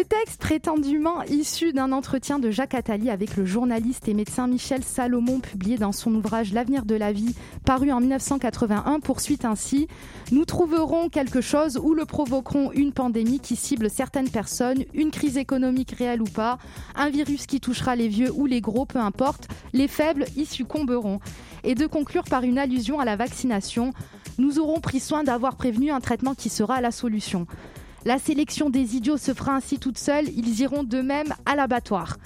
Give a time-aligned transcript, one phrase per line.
[0.00, 4.82] Le texte prétendument issu d'un entretien de Jacques Attali avec le journaliste et médecin Michel
[4.82, 7.34] Salomon publié dans son ouvrage L'avenir de la vie
[7.66, 9.88] paru en 1981 poursuit ainsi
[10.32, 15.36] Nous trouverons quelque chose ou le provoquerons une pandémie qui cible certaines personnes, une crise
[15.36, 16.56] économique réelle ou pas,
[16.96, 21.20] un virus qui touchera les vieux ou les gros, peu importe, les faibles y succomberont.
[21.62, 23.92] Et de conclure par une allusion à la vaccination
[24.38, 27.46] Nous aurons pris soin d'avoir prévenu un traitement qui sera la solution.
[28.06, 32.16] La sélection des idiots se fera ainsi toute seule, ils iront d'eux-mêmes à l'abattoir.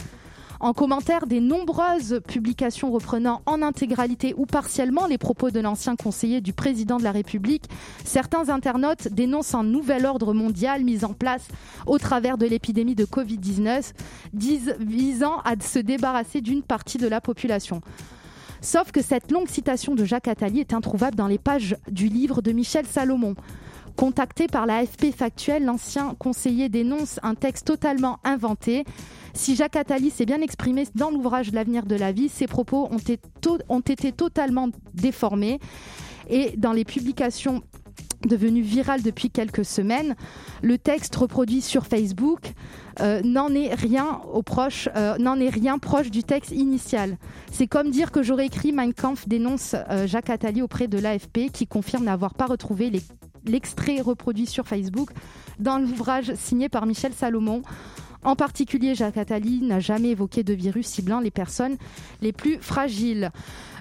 [0.61, 6.41] En commentaire des nombreuses publications reprenant en intégralité ou partiellement les propos de l'ancien conseiller
[6.41, 7.65] du président de la République,
[8.05, 11.49] certains internautes dénoncent un nouvel ordre mondial mis en place
[11.87, 13.93] au travers de l'épidémie de Covid-19,
[14.33, 17.81] visant à se débarrasser d'une partie de la population.
[18.61, 22.41] Sauf que cette longue citation de Jacques Attali est introuvable dans les pages du livre
[22.41, 23.35] de Michel Salomon.
[23.97, 28.85] Contacté par la FP Factuelle, l'ancien conseiller dénonce un texte totalement inventé.
[29.35, 33.79] Si Jacques Attali s'est bien exprimé dans l'ouvrage L'avenir de la vie, ses propos ont
[33.79, 35.61] été, totalement déformés.
[36.29, 37.63] Et dans les publications
[38.27, 40.17] devenues virales depuis quelques semaines,
[40.63, 42.53] le texte reproduit sur Facebook
[43.01, 47.19] euh, n'en est rien au proche, euh, n'en est rien proche du texte initial.
[47.53, 51.51] C'est comme dire que j'aurais écrit Mein Kampf dénonce euh, Jacques Attali auprès de l'AFP
[51.53, 53.03] qui confirme n'avoir pas retrouvé les
[53.45, 55.11] l'extrait reproduit sur Facebook
[55.59, 57.63] dans l'ouvrage signé par Michel Salomon.
[58.25, 61.77] En particulier, Jacques Attali n'a jamais évoqué de virus ciblant les personnes
[62.23, 63.31] les plus fragiles.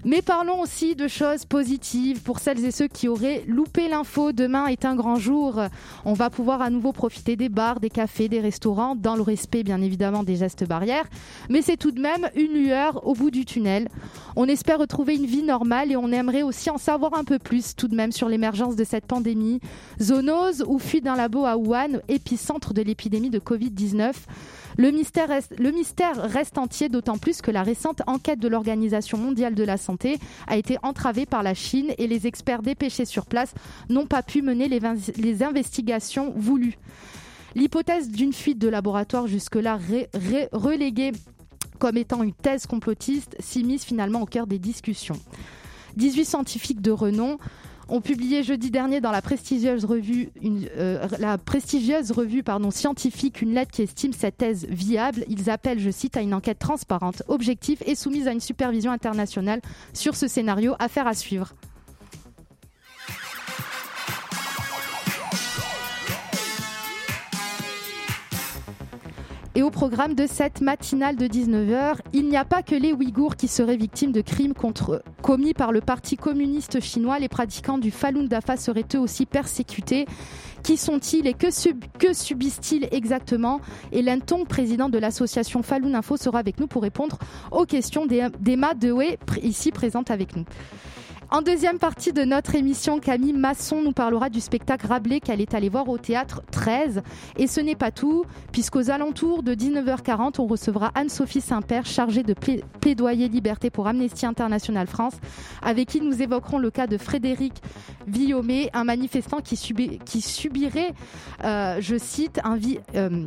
[0.05, 4.33] Mais parlons aussi de choses positives pour celles et ceux qui auraient loupé l'info.
[4.33, 5.61] Demain est un grand jour.
[6.03, 9.63] On va pouvoir à nouveau profiter des bars, des cafés, des restaurants, dans le respect
[9.63, 11.05] bien évidemment des gestes barrières.
[11.49, 13.87] Mais c'est tout de même une lueur au bout du tunnel.
[14.35, 17.73] On espère retrouver une vie normale et on aimerait aussi en savoir un peu plus
[17.73, 19.61] tout de même sur l'émergence de cette pandémie.
[20.01, 24.11] Zoonose ou fuite d'un labo à Wuhan, épicentre de l'épidémie de Covid-19.
[24.77, 25.29] Le mystère,
[26.17, 30.17] reste, entier, d'autant plus que la récente enquête de l'Organisation mondiale de la santé
[30.47, 33.53] a été entravée par la Chine et les experts dépêchés sur place
[33.89, 36.77] n'ont pas pu mener les, investigations voulues.
[37.55, 39.77] L'hypothèse d'une fuite de laboratoire jusque-là
[40.51, 41.11] reléguée
[41.79, 45.19] comme étant une thèse complotiste s'immisce finalement au cœur des discussions.
[45.97, 47.37] 18 scientifiques de renom
[47.93, 53.71] ont publié jeudi dernier dans la prestigieuse revue, une, euh, prestigieuse revue scientifique une lettre
[53.71, 55.23] qui estime cette thèse viable.
[55.29, 59.61] Ils appellent, je cite, à une enquête transparente, objective et soumise à une supervision internationale
[59.93, 60.73] sur ce scénario.
[60.79, 61.53] Affaire à suivre.
[69.55, 73.35] Et au programme de cette matinale de 19h, il n'y a pas que les Ouïghours
[73.35, 77.19] qui seraient victimes de crimes contre, commis par le Parti communiste chinois.
[77.19, 80.07] Les pratiquants du Falun Dafa seraient eux aussi persécutés.
[80.63, 81.47] Qui sont-ils et que,
[81.99, 83.61] que subissent-ils exactement?
[83.91, 87.19] Hélène Tong, présidente de l'association Falun Info, sera avec nous pour répondre
[87.51, 90.45] aux questions d'Emma Dewey, ici présente avec nous.
[91.33, 95.55] En deuxième partie de notre émission, Camille Masson nous parlera du spectacle Rabelais qu'elle est
[95.55, 97.01] allée voir au théâtre 13.
[97.37, 102.35] Et ce n'est pas tout, puisqu'aux alentours de 19h40, on recevra Anne-Sophie Saint-Père, chargée de
[102.79, 105.15] plaidoyer liberté pour Amnesty International France,
[105.63, 107.63] avec qui nous évoquerons le cas de Frédéric
[108.05, 110.93] Villomé, un manifestant qui, subirait,
[111.43, 112.59] euh, je cite, un
[112.93, 113.25] euh,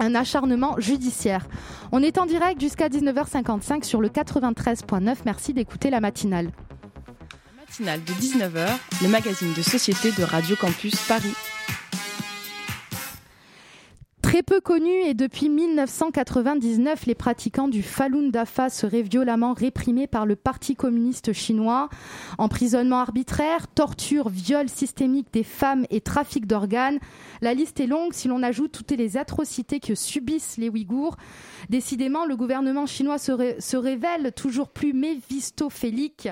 [0.00, 1.46] un acharnement judiciaire.
[1.92, 5.18] On est en direct jusqu'à 19h55 sur le 93.9.
[5.24, 6.50] Merci d'écouter la matinale
[7.80, 8.66] de 19h,
[9.02, 11.34] le magazine de société de Radio Campus Paris.
[14.20, 20.26] Très peu connu et depuis 1999, les pratiquants du Falun Dafa seraient violemment réprimés par
[20.26, 21.88] le Parti communiste chinois.
[22.38, 26.98] Emprisonnement arbitraire, torture, viol systémique des femmes et trafic d'organes.
[27.42, 31.16] La liste est longue si l'on ajoute toutes les atrocités que subissent les Ouïghours.
[31.70, 36.28] Décidément, le gouvernement chinois se, révèle toujours plus méphistophélique.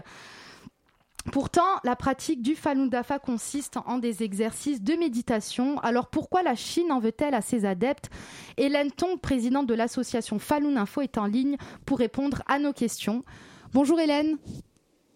[1.32, 5.78] Pourtant, la pratique du Falun Dafa consiste en des exercices de méditation.
[5.80, 8.10] Alors pourquoi la Chine en veut-elle à ses adeptes?
[8.56, 13.24] Hélène Tong, présidente de l'association Falun Info, est en ligne pour répondre à nos questions.
[13.72, 14.36] Bonjour Hélène.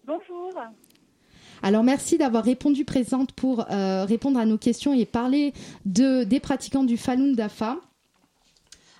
[0.05, 0.53] Bonjour.
[1.63, 5.53] Alors merci d'avoir répondu présente pour euh, répondre à nos questions et parler
[5.85, 7.77] de, des pratiquants du Falun Dafa.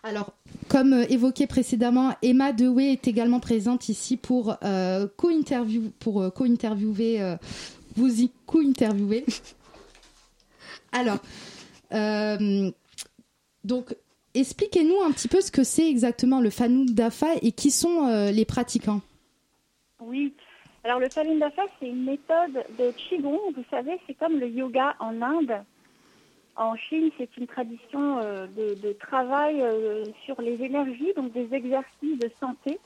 [0.03, 0.33] Alors,
[0.67, 6.29] comme euh, évoqué précédemment, Emma Dewey est également présente ici pour euh, co-interview, pour euh,
[6.31, 7.35] co-interviewer
[7.95, 9.25] vous y co-interviewer.
[10.93, 11.19] Alors,
[13.63, 13.95] donc,
[14.33, 18.45] expliquez-nous un petit peu ce que c'est exactement le Falun Dafa et qui sont les
[18.45, 19.01] pratiquants.
[19.99, 20.33] Oui,
[20.83, 23.39] alors le Falun Dafa, c'est une méthode de Qigong.
[23.55, 25.63] Vous savez, c'est comme le yoga en Inde.
[26.55, 32.19] En Chine, c'est une tradition euh, de, travail euh, sur les énergies, donc des exercices
[32.19, 32.79] de santé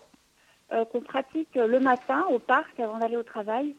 [0.72, 3.76] euh, qu'on pratique le matin au parc avant d'aller au travail.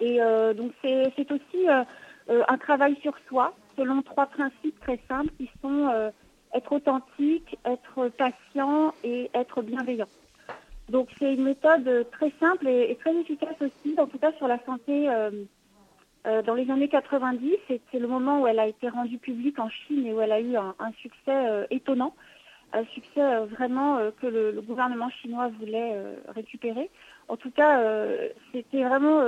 [0.00, 0.18] Et
[0.56, 6.10] donc c'est aussi un travail sur soi, selon trois principes très simples qui sont
[6.54, 10.08] être authentique, être patient et être bienveillant.
[10.88, 14.58] Donc c'est une méthode très simple et, très efficace aussi, en tout cas sur la
[14.64, 15.06] santé.
[16.26, 19.70] Euh, dans les années 90, c'est le moment où elle a été rendue publique en
[19.70, 22.14] Chine et où elle a eu un, succès euh, étonnant,
[22.72, 25.92] un succès vraiment que le, gouvernement chinois voulait
[26.28, 26.90] récupérer.
[27.28, 27.82] En tout cas,
[28.52, 29.24] c'était vraiment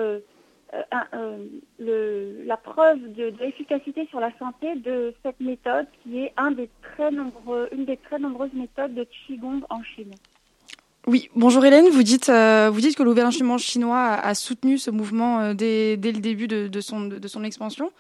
[1.81, 7.11] la preuve de, l'efficacité sur la santé de cette méthode qui est une des très
[7.11, 10.13] nombreuses méthodes de Qigong en Chine.
[11.09, 14.93] Oui, bonjour Hélène, vous dites, euh, vous dites que le gouvernement chinois a, soutenu ce
[14.93, 17.91] mouvement euh, dès, le début de, son, de, son, expansion.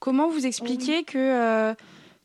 [0.00, 1.74] Comment vous expliquez que, euh,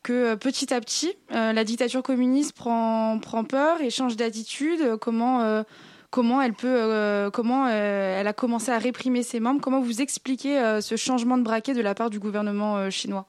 [0.04, 4.98] que petit à petit, la dictature communiste prend, prend peur et change d'attitude?
[5.00, 5.64] Comment,
[6.10, 9.62] comment, elle, peut, comment elle a commencé à réprimer ses membres?
[9.62, 13.28] Comment vous expliquez ce changement de braquet de la part du gouvernement chinois?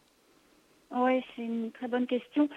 [0.91, 2.49] Oui, c'est une très bonne question.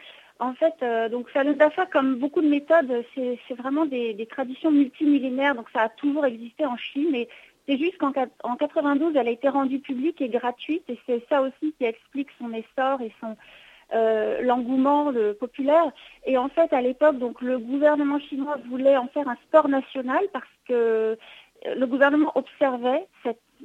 [0.41, 5.53] En fait, euh, donc Falun Dafa, comme beaucoup de méthodes, c'est vraiment des, traditions multimillénaires,
[5.53, 7.13] donc ça a toujours existé en Chine.
[7.13, 7.29] Et
[7.67, 8.11] c'est juste qu'en
[8.43, 12.29] en 92, elle a été rendue publique et gratuite, et c'est ça aussi qui explique
[12.39, 13.38] son essor et son
[13.93, 15.91] euh, l'engouement populaire.
[16.25, 20.23] Et en fait, à l'époque, donc le gouvernement chinois voulait en faire un sport national
[20.33, 21.19] parce que
[21.65, 23.05] le gouvernement observait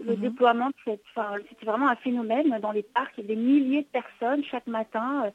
[0.04, 0.20] le mhm.
[0.20, 1.02] déploiement de cette.
[1.16, 3.14] Enfin, c'était vraiment un phénomène dans les parcs.
[3.16, 5.24] Il y avait des milliers de personnes chaque matin.
[5.24, 5.30] Euh,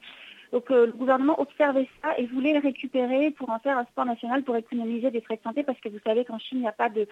[0.52, 4.04] donc euh, le gouvernement observait ça et voulait le récupérer pour en faire un sport
[4.04, 6.68] national pour économiser des frais de santé parce que vous savez qu'en Chine, il n'y
[6.68, 7.08] a pas de,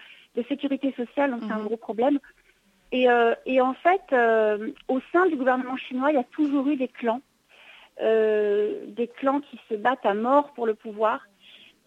[0.47, 1.65] sécurité sociale, donc c'est un mhm.
[1.65, 2.19] gros problème.
[2.91, 6.75] Et, euh, en fait, euh, au sein du gouvernement chinois, il y a toujours eu
[6.75, 7.21] des clans,
[7.99, 11.21] des clans qui se battent à mort pour le pouvoir.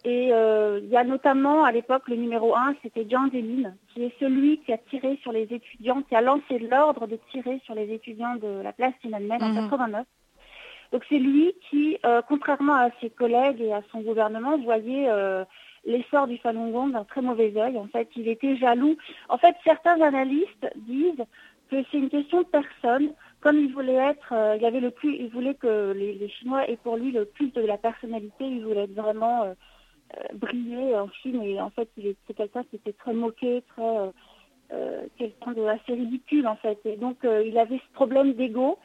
[0.05, 4.15] Et il y a notamment à l'époque le numéro un, c'était Jiang Zemin, qui est
[4.21, 7.93] celui qui a tiré sur les étudiants, qui a lancé l'ordre de tirer sur les
[7.93, 10.07] étudiants de la place Tiananmen en 89.
[10.93, 15.45] Donc c'est lui qui, euh, contrairement à ses collègues et à son gouvernement, voyait euh,
[15.85, 17.79] l'essor du Falun Gong d'un très mauvais œil.
[17.79, 18.97] En fait, il était jaloux.
[19.29, 21.25] En fait, certains analystes disent
[21.71, 23.13] que c'est une question de personne.
[23.41, 26.79] Comme il voulait être, euh, il avait le plus, il voulait que les, Chinois aient
[26.79, 28.45] pour lui le culte de la personnalité.
[28.45, 29.55] Il voulait être vraiment
[30.35, 34.13] briller en Chine et en fait, il c'est quelqu'un qui était très moqué, très
[35.19, 36.79] quelqu'un de assez ridicule en fait.
[36.85, 38.79] Et donc, il avait ce problème d'ego.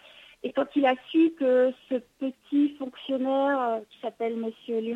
[0.44, 4.96] Et quand il a su que ce petit fonctionnaire euh, qui s'appelle Monsieur Li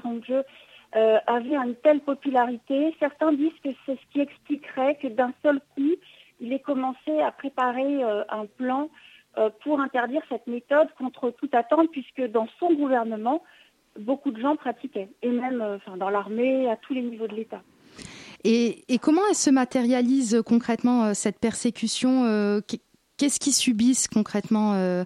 [0.95, 5.60] euh, avait une telle popularité, certains disent que c'est ce qui expliquerait que d'un seul
[5.75, 5.95] coup,
[6.40, 8.90] il ait commencé à préparer euh, un plan
[9.63, 13.42] pour interdire cette méthode contre toute attente, puisque dans son gouvernement,
[14.00, 17.63] beaucoup de gens pratiquaient, et même dans l'armée, à tous les niveaux de l'État.
[18.44, 22.62] Et, comment se matérialise concrètement cette persécution
[23.18, 25.03] Qu'est-ce qu'ils subissent concrètement euh,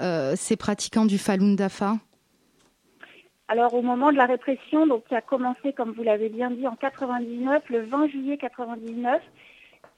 [0.00, 1.96] euh, ces pratiquants du Falun Dafa?
[3.48, 6.66] Alors au moment de la répression, donc qui a commencé, comme vous l'avez bien dit,
[6.66, 9.20] en 99, le 20 juillet 99,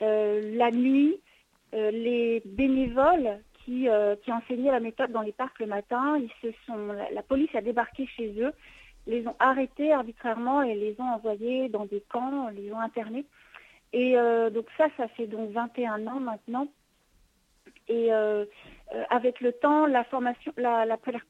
[0.00, 1.16] euh, la nuit,
[1.72, 6.76] les bénévoles qui, enseignaient la méthode dans les parcs le matin, ils se sont,
[7.14, 8.52] la, police a débarqué chez eux,
[9.06, 13.24] les ont arrêtés arbitrairement et les ont envoyés dans des camps, les ont internés.
[13.94, 14.14] Et
[14.52, 16.68] donc ça, ça fait donc 21 ans maintenant.
[17.88, 18.44] Et euh,
[18.94, 20.04] euh, avec le temps, la,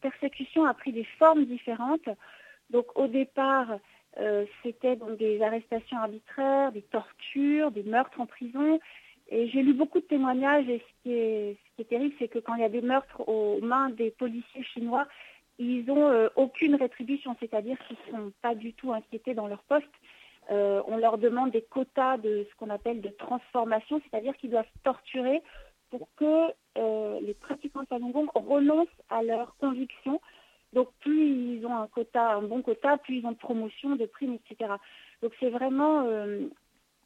[0.00, 2.08] persécution a pris des formes différentes.
[2.70, 3.78] Donc au départ,
[4.18, 8.78] euh, c'était des arrestations arbitraires, des tortures, des meurtres en prison.
[9.28, 11.56] Et j'ai lu beaucoup de témoignages et ce qui est,
[11.88, 15.06] terrible, c'est que quand il y a des meurtres aux mains des policiers chinois,
[15.58, 19.86] ils n'ont aucune rétribution, c'est-à-dire qu'ils ne sont pas du tout inquiétés dans leur poste.
[20.50, 25.42] on leur demande des quotas de ce qu'on appelle de transformation, c'est-à-dire qu'ils doivent torturer
[25.92, 30.22] pour que euh, les pratiquants de Falun Gong renoncent à leurs convictions.
[30.72, 34.06] Donc plus ils ont un quota, un bon quota, plus ils ont de promotion, de
[34.06, 34.72] primes, etc.
[35.20, 36.46] Donc c'est vraiment euh,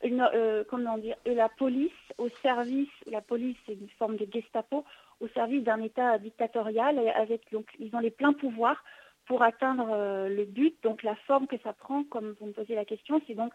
[0.05, 4.85] une, euh, comment dire, la police au service, la police c'est une forme de Gestapo
[5.19, 8.85] au service d'un État dictatorial avec donc ils ont les pleins pouvoirs
[9.27, 9.89] pour atteindre
[10.29, 10.77] le but.
[10.85, 13.53] Donc la forme que ça prend, comme vous me posez la question, c'est donc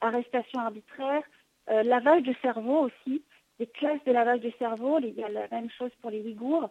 [0.00, 1.22] arrestation arbitraire,
[1.66, 3.22] lavage de cerveau aussi
[3.60, 4.98] des classes de lavage de cerveau.
[4.98, 6.68] Il y a la même chose pour les Ouïghours.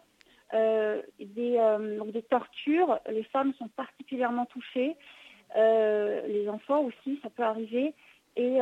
[0.52, 1.56] Euh, des,
[1.96, 2.98] donc des tortures.
[3.08, 4.96] Les femmes sont particulièrement touchées.
[5.54, 7.94] les enfants aussi, ça peut arriver.
[8.36, 8.58] Et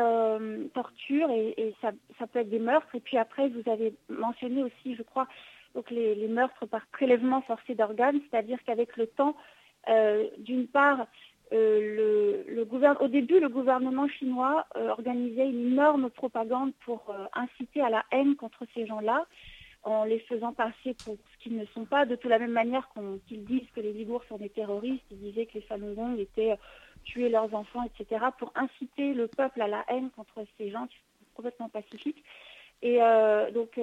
[0.74, 1.92] torture, et, ça,
[2.26, 2.94] peut être des meurtres.
[2.94, 5.26] Et puis après, vous avez mentionné aussi, je crois,
[5.74, 9.34] donc les meurtres par prélèvement forcé d'organes, c'est-à-dire qu'avec le temps,
[10.38, 11.06] d'une part,
[11.52, 12.64] euh,
[13.00, 18.04] au début, le gouvernement chinois euh, organisait une énorme propagande pour euh, inciter à la
[18.12, 19.26] haine contre ces gens-là,
[19.84, 22.88] en les faisant passer pour ce qu'ils ne sont pas, de toute la même manière
[23.26, 26.56] qu'ils disent que les Ouïghours sont des terroristes, ils disaient que les Falun Gong étaient
[27.04, 30.96] tuer leurs enfants, etc., pour inciter le peuple à la haine contre ces gens qui
[30.96, 32.22] sont complètement pacifiques.
[32.82, 32.98] Et
[33.54, 33.80] donc,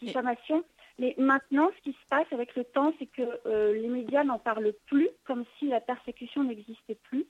[0.00, 0.64] diffamation.
[0.98, 4.38] Mais maintenant, ce qui se passe avec le temps, c'est que euh, les médias n'en
[4.38, 7.26] parlent plus, comme si la persécution n'existait plus.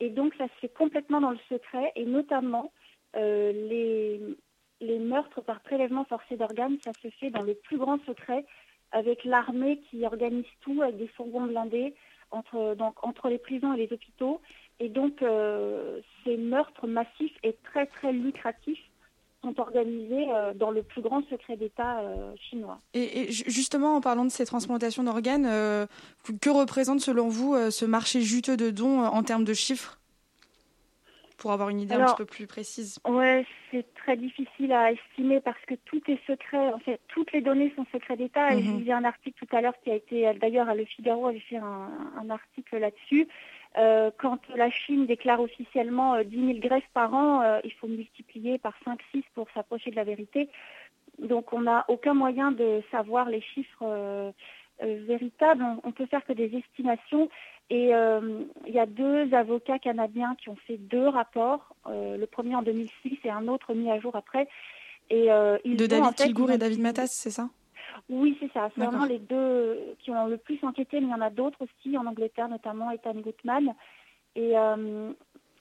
[0.00, 2.72] Et donc, ça se fait complètement dans le secret, et notamment
[3.16, 8.44] euh, les, meurtres par prélèvement forcé d'organes, ça se fait dans le plus grand secret,
[8.92, 11.94] avec l'armée qui organise tout, avec des fourgons blindés,
[12.30, 14.40] entre, donc, entre les prisons et les hôpitaux.
[14.80, 18.87] Et donc, euh, ces meurtres massifs et très, très lucratifs
[19.42, 22.80] sont organisés euh, dans le plus grand secret d'État euh, chinois.
[22.94, 25.86] Et, justement, en parlant de ces transplantations d'organes, euh,
[26.40, 29.98] que représente selon vous ce marché juteux de dons en termes de chiffres?
[31.36, 35.40] Pour avoir une idée un petit peu plus précise Ouais, c'est très difficile à estimer
[35.40, 36.72] parce que tout est secret.
[36.72, 38.54] En fait, toutes les données sont secrets d'État.
[38.54, 38.82] Et mhm.
[38.84, 41.58] j'ai un article tout à l'heure qui a été, d'ailleurs, à Le Figaro avait fait
[41.58, 43.28] un article là-dessus.
[43.78, 47.86] Euh, quand la Chine déclare officiellement 10 euh, 000 greffes par an, euh, il faut
[47.86, 50.48] multiplier par 5-6 pour s'approcher de la vérité.
[51.20, 54.32] Donc on n'a aucun moyen de savoir les chiffres
[54.80, 55.64] véritables.
[55.82, 57.28] On, ne peut faire que des estimations.
[57.70, 62.62] Et il y a deux avocats canadiens qui ont fait deux rapports, le premier en
[62.62, 64.48] 2006 et un autre mis à jour après.
[65.10, 67.48] Et, de David Kilgour et David Matas, c'est ça?
[68.08, 68.70] Oui, c'est ça.
[68.74, 71.62] C'est vraiment les deux qui ont le plus enquêté, mais il y en a d'autres
[71.62, 73.74] aussi, en Angleterre notamment, Ethan Gutman.
[74.34, 75.12] Et, euh,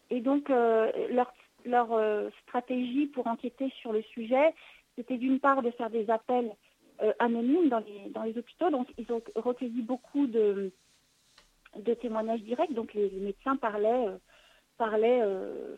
[0.09, 1.33] et donc, euh, leur,
[1.65, 4.53] leur euh, stratégie pour enquêter sur le sujet,
[4.95, 6.51] c'était d'une part de faire des appels
[7.19, 8.71] anonymes dans les, dans les hôpitaux.
[8.71, 10.71] Donc, ils ont recueilli beaucoup de,
[11.75, 12.73] de témoignages directs.
[12.73, 14.07] Donc, les, médecins parlaient,
[14.79, 15.21] parlaient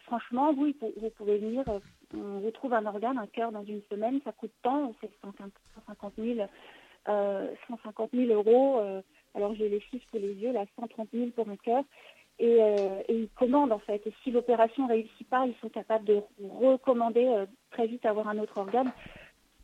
[0.06, 1.66] franchement, oui, vous pouvez venir
[2.14, 6.40] on retrouve un organe, un cœur dans une semaine, ça coûte tant, c'est 150 000,
[7.08, 8.80] euh, euros.
[8.80, 9.02] Euh,
[9.36, 11.84] alors j'ai les chiffres sous les yeux, là, 130 000 pour un cœur.
[12.42, 14.06] Euh, et, ils commandent en fait.
[14.08, 16.22] Et si l'opération ne réussit pas, ils sont capables de
[16.62, 18.92] recommander très vite avoir un autre organe.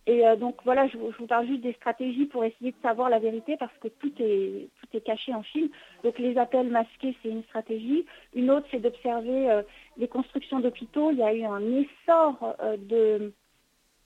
[0.07, 3.17] Et euh, donc voilà, je, vous parle juste des stratégies pour essayer de savoir la
[3.17, 5.69] vérité parce que tout est, tout est caché en Chine.
[6.03, 8.05] Donc les appels masqués, c'est une stratégie.
[8.35, 9.63] Une autre, c'est d'observer euh,
[9.97, 11.11] les constructions d'hôpitaux.
[11.11, 13.33] Il y a eu un essor euh, de,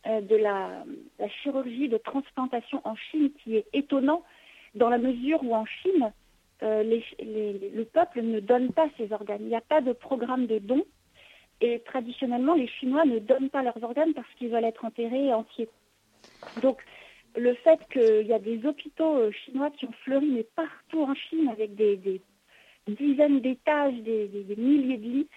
[0.06, 0.86] de la,
[1.44, 4.24] chirurgie de transplantation en Chine qui est étonnant
[4.76, 6.14] dans la mesure où en Chine,
[6.62, 9.42] le peuple ne donne pas ses organes.
[9.42, 10.86] Il n'y a pas de programme de don.
[11.62, 15.68] Et traditionnellement, les Chinois ne donnent pas leurs organes parce qu'ils veulent être enterrés entiers.
[16.62, 16.82] Donc,
[17.36, 21.14] le fait qu'il y a des hôpitaux euh, chinois qui ont fleuri, mais partout en
[21.16, 22.22] Chine, avec des,
[22.88, 25.28] dizaines d'étages, des, milliers de lits,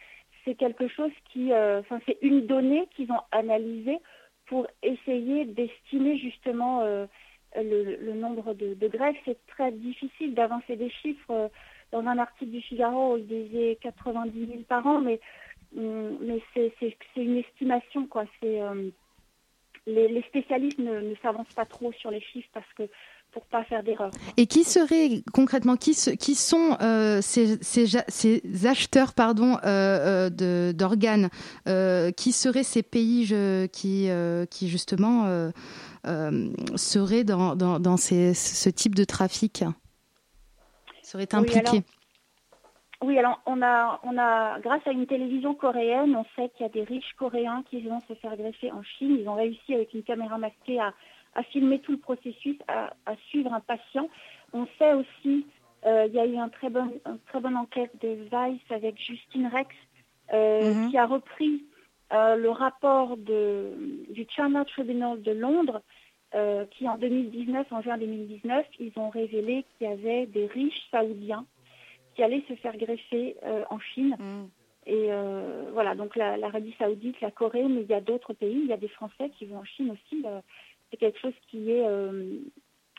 [0.44, 3.98] c'est quelque chose qui, euh, c'est une donnée qu'ils ont analysée
[4.46, 7.06] pour essayer d'estimer justement euh,
[7.56, 9.16] le, nombre de, greffes.
[9.24, 11.50] C'est très difficile d'avancer des chiffres.
[11.92, 15.20] Dans un article du Figaro, il disait 90 000 par an, mais,
[15.76, 18.24] hum, mais c'est une estimation, quoi.
[18.40, 18.60] C'est
[19.86, 22.84] les, spécialistes ne, s'avancent pas trop sur les chiffres parce que
[23.32, 24.10] pour pas faire d'erreur.
[24.36, 31.30] Et qui seraient concrètement qui, qui sont euh, ces, ces, acheteurs pardon euh, euh d'organes
[32.16, 33.34] Qui seraient ces pays
[33.72, 34.08] qui
[34.50, 35.50] qui justement
[36.76, 39.64] seraient dans, dans, dans ce type de trafic
[41.02, 42.01] Seraient impliqués oui, alors
[43.02, 46.84] on a, on a, grâce à une télévision coréenne, on sait qu'il y a des
[46.84, 49.16] riches coréens qui vont se faire greffer en Chine.
[49.20, 50.92] Ils ont réussi avec une caméra masquée à,
[51.50, 54.08] filmer tout le processus, à, suivre un patient.
[54.52, 55.46] On sait aussi,
[55.86, 59.00] euh, il y a eu un très bon, une très bonne enquête de Vice avec
[59.00, 59.74] Justine Rex
[60.32, 60.90] euh, mhm.
[60.90, 61.64] qui a repris
[62.12, 63.72] euh, le rapport de,
[64.10, 65.82] du China Tribunal de Londres
[66.70, 71.44] qui en 2019, en juin 2019, ils ont révélé qu'il y avait des riches saoudiens
[72.14, 74.16] qui allaient se faire greffer euh, en Chine.
[74.18, 74.44] Mm.
[74.86, 78.66] Et euh, voilà, donc l'Arabie saoudite, la Corée, mais il y a d'autres pays, il
[78.66, 80.24] y a des Français qui vont en Chine aussi.
[80.26, 80.40] Euh,
[80.90, 81.86] c'est quelque chose qui est...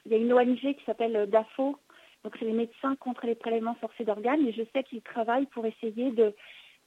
[0.05, 1.77] il y a une ONG qui s'appelle DAFO,
[2.23, 5.65] donc c'est les médecins contre les prélèvements forcés d'organes, et je sais qu'ils travaillent pour
[5.65, 6.33] essayer de,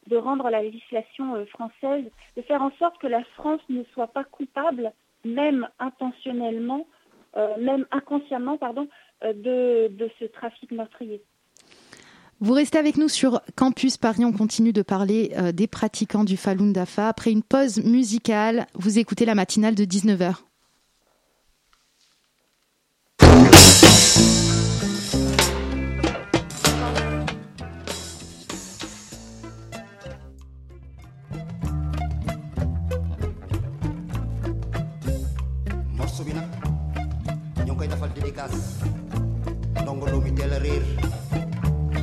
[0.08, 2.06] de rendre la législation française,
[2.36, 4.92] de faire en sorte que la France ne soit pas coupable
[5.24, 6.88] même intentionnellement,
[7.36, 8.88] même inconsciemment, pardon,
[9.22, 11.22] de, de ce trafic meurtrier.
[12.40, 14.24] Vous restez avec nous sur Campus Paris.
[14.24, 17.08] On continue de parler des pratiquants du Falun Dafa.
[17.08, 20.36] Après une pause musicale, vous écoutez la matinale de 19h.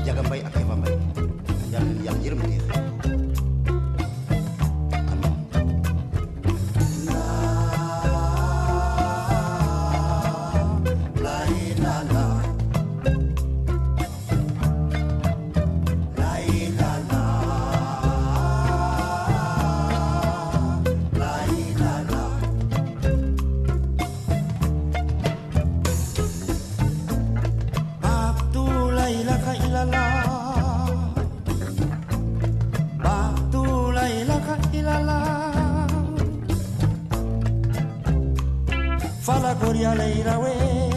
[0.04, 1.00] jaga baik apa yang baik
[1.72, 3.13] jangan yang jirim dia
[39.64, 40.93] por lay it away.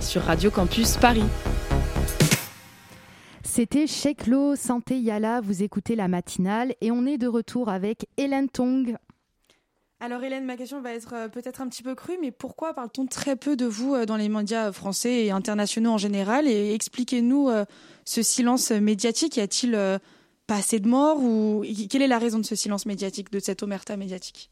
[0.00, 1.24] Sur Radio Campus Paris.
[3.42, 8.48] C'était Sheklo Santé Yala, vous écoutez la matinale et on est de retour avec Hélène
[8.48, 8.96] Tong.
[10.00, 13.06] Alors Hélène, ma question va être euh, peut-être un petit peu crue, mais pourquoi parle-t-on
[13.06, 16.46] très peu de vous euh, dans les médias français et internationaux en général?
[16.46, 17.64] Et expliquez-nous euh,
[18.04, 19.36] ce silence médiatique.
[19.36, 19.72] Y a-t-il
[20.46, 23.62] pas assez de morts ou quelle est la raison de ce silence médiatique, de cette
[23.64, 24.50] omerta médiatique?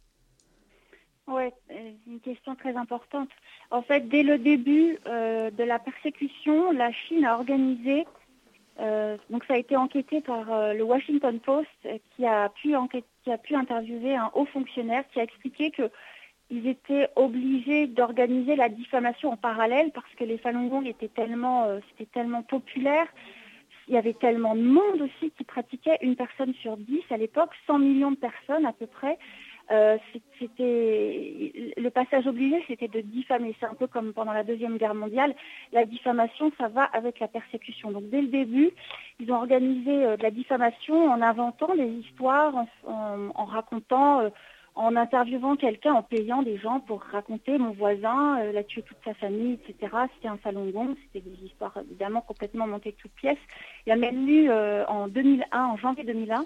[1.29, 3.29] Oui, c'est une question très importante.
[3.71, 8.07] En fait, dès le début de la persécution, la Chine a organisé
[8.79, 12.75] euh, donc ça a été enquêté par euh, le Washington Post euh, qui a pu
[13.25, 18.69] qui a pu interviewer un haut fonctionnaire qui a expliqué qu'ils étaient obligés d'organiser la
[18.69, 23.07] diffamation en parallèle parce que les Falun Gong étaient tellement c'était tellement populaire.
[23.89, 27.51] Il y avait tellement de monde aussi qui pratiquait une personne sur dix à l'époque,
[27.67, 29.17] 100 millions de personnes à peu près.
[29.73, 29.99] Euh,
[30.39, 33.55] c'était le passage obligé, c'était de diffamer.
[33.59, 35.35] C'est un peu comme pendant la deuxième guerre mondiale.
[35.73, 37.91] La diffamation, ça va avec la persécution.
[37.91, 38.71] Donc dès le début,
[39.19, 42.55] ils ont organisé euh, de la diffamation en inventant des histoires,
[42.87, 44.29] en, racontant, euh,
[44.77, 49.15] en interviewant quelqu'un, en payant des gens pour raconter mon voisin l'a tué toute sa
[49.15, 49.93] famille, etc.
[50.15, 53.39] C'était un salon gong, c'était des histoires évidemment complètement montées de toutes pièces.
[53.87, 56.45] Il y a même eu en 2001, en janvier 2001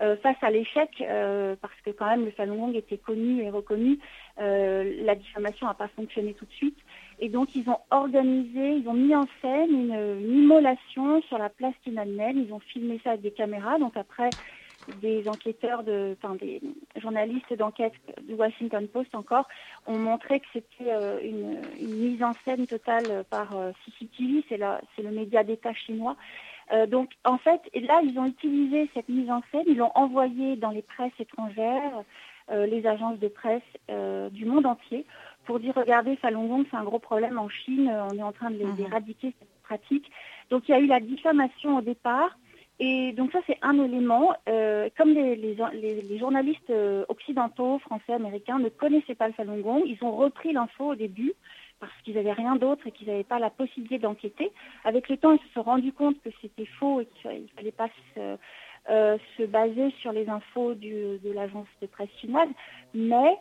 [0.00, 3.50] euh, face à l'échec, euh, parce que quand même le Falun Gong était connu et
[3.50, 3.98] reconnu,
[4.40, 6.78] euh, la diffamation n'a pas fonctionné tout de suite.
[7.18, 11.74] Et donc ils ont organisé, ils ont mis en scène une, immolation sur la place
[11.82, 12.44] Tiananmen.
[12.46, 13.80] Ils ont filmé ça avec des caméras.
[13.80, 14.30] Donc après,
[15.02, 15.82] des enquêteurs,
[16.12, 16.60] enfin des
[17.02, 19.48] journalistes d'enquête du Washington Post encore,
[19.88, 23.48] ont montré que c'était une, mise en scène totale par
[23.84, 26.16] CCTV, c'est le média d'État chinois.
[26.72, 30.56] Euh, donc en fait, là, ils ont utilisé cette mise en scène, ils l'ont envoyée
[30.56, 32.02] dans les presses étrangères,
[32.50, 35.06] euh, les agences de presse euh, du monde entier,
[35.44, 38.50] pour dire regardez, Falun Gong, c'est un gros problème en Chine, on est en train
[38.50, 38.80] de mhm.
[38.80, 40.10] éradiquer cette pratique.
[40.50, 42.38] Donc il y a eu la diffamation au départ.
[42.80, 44.34] Et donc ça, c'est un élément.
[44.96, 46.72] comme les, les, journalistes
[47.08, 51.32] occidentaux, français, américains ne connaissaient pas le Falun Gong, ils ont repris l'info au début
[51.80, 54.50] parce qu'ils n'avaient rien d'autre et qu'ils n'avaient pas la possibilité d'enquêter.
[54.84, 57.72] Avec le temps, ils se sont rendus compte que c'était faux et qu'il ne fallait
[57.72, 62.48] pas euh, se, baser sur les infos de l'agence de presse chinoise.
[62.94, 63.36] Mais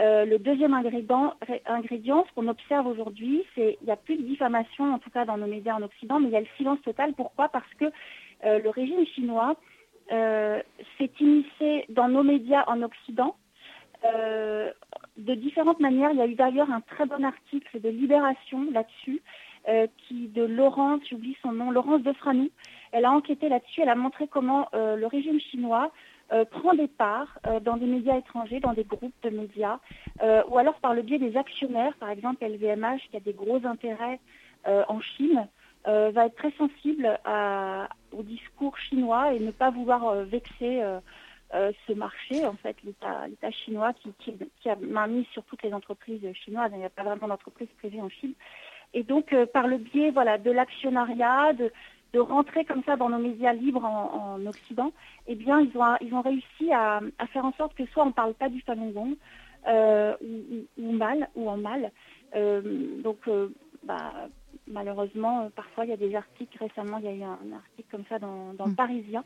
[0.00, 4.94] euh, le deuxième ingrédient, ce qu'on observe aujourd'hui, c'est qu'il n'y a plus de diffamation,
[4.94, 7.14] en tout cas dans nos médias en Occident, mais il y a le silence total.
[7.14, 7.48] Pourquoi?
[7.48, 7.86] Parce que
[8.44, 9.56] euh, le régime chinois
[10.98, 13.36] s'est initié dans nos médias en Occident
[14.04, 14.70] euh,
[15.18, 16.10] de différentes manières.
[16.12, 19.20] Il y a eu d'ailleurs un très bon article de Libération là-dessus,
[19.68, 22.48] euh, qui de Laurence, j'oublie son nom, Laurence Defranou.
[22.92, 25.90] Elle a enquêté là-dessus, elle a montré comment euh, le régime chinois
[26.52, 29.80] prend des parts dans des médias étrangers, dans des groupes de médias,
[30.48, 34.20] ou alors par le biais des actionnaires, par exemple LVMH, qui a des gros intérêts
[34.64, 35.48] en Chine,
[35.84, 37.18] va être très sensible
[38.12, 40.80] au discours chinois et ne pas vouloir vexer
[41.52, 44.12] ce marché, en fait, l'État chinois qui,
[44.60, 46.70] qui, a main mise sur toutes les entreprises chinoises.
[46.72, 48.34] Il n'y a pas vraiment d'entreprise privée en Chine.
[48.94, 51.70] Et donc, euh, par le biais voilà, de l'actionnariat, de,
[52.12, 54.92] de, rentrer comme ça dans nos médias libres en, Occident,
[55.26, 58.06] eh bien, ils ont, ils ont réussi à, à, faire en sorte que soit on
[58.06, 59.16] ne parle pas du Falun Gong,
[59.68, 60.16] euh,
[60.78, 61.92] ou, mal, ou en mal.
[62.34, 63.18] donc,
[63.84, 64.12] bah,
[64.66, 68.04] malheureusement, parfois, il y a des articles, récemment, il y a eu un, article comme
[68.08, 68.76] ça dans, dans le mmh.
[68.76, 69.24] Parisien,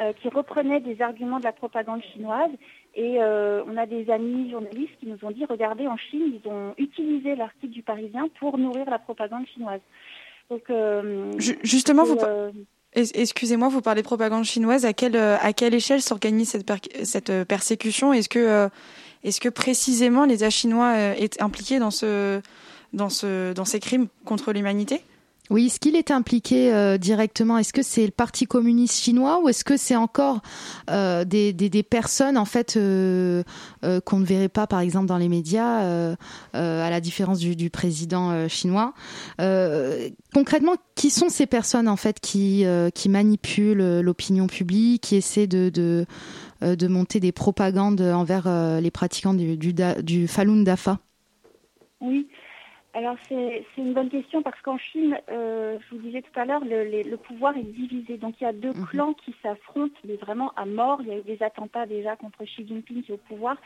[0.00, 2.50] euh, qui reprenait des arguments de la propagande chinoise.
[2.96, 6.48] Et euh, on a des amis journalistes qui nous ont dit, regardez, en Chine, ils
[6.48, 9.80] ont utilisé l'article du Parisien pour nourrir la propagande chinoise.
[10.50, 12.18] Donc, euh, Justement, vous...
[12.96, 14.84] Excusez-moi, vous parlez de propagande chinoise.
[14.84, 18.12] À quelle, à quelle échelle s'organise cette, cette persécution?
[18.12, 18.68] Est-ce que,
[19.24, 22.40] est-ce que précisément l'État chinois est impliqué dans, ce,
[22.92, 25.02] dans, ce, dans ces crimes contre l'humanité?
[25.50, 27.58] Oui, est-ce qu'il est impliqué euh, directement?
[27.58, 30.40] Est-ce que c'est le Parti communiste chinois ou est-ce que c'est encore
[30.88, 33.42] euh, des, des, personnes en fait euh,
[34.06, 36.14] qu'on ne verrait pas, par exemple, dans les médias,
[36.54, 38.94] à la différence du, du président chinois?
[40.32, 45.68] Concrètement, qui sont ces personnes en fait qui qui manipulent l'opinion publique, qui essaient de,
[45.68, 46.06] de
[46.62, 48.48] de monter des propagandes envers
[48.80, 51.00] les pratiquants du, du, du Falun Dafa?
[52.00, 52.28] Oui.
[52.94, 56.62] Alors c'est une bonne question parce qu'en Chine, euh, je vous disais tout à l'heure,
[56.64, 58.18] le, pouvoir est divisé.
[58.18, 58.86] Donc il y a deux mhm.
[58.86, 61.00] clans qui s'affrontent, mais vraiment à mort.
[61.02, 63.56] Il y a eu des attentats déjà contre Xi Jinping qui est au pouvoir,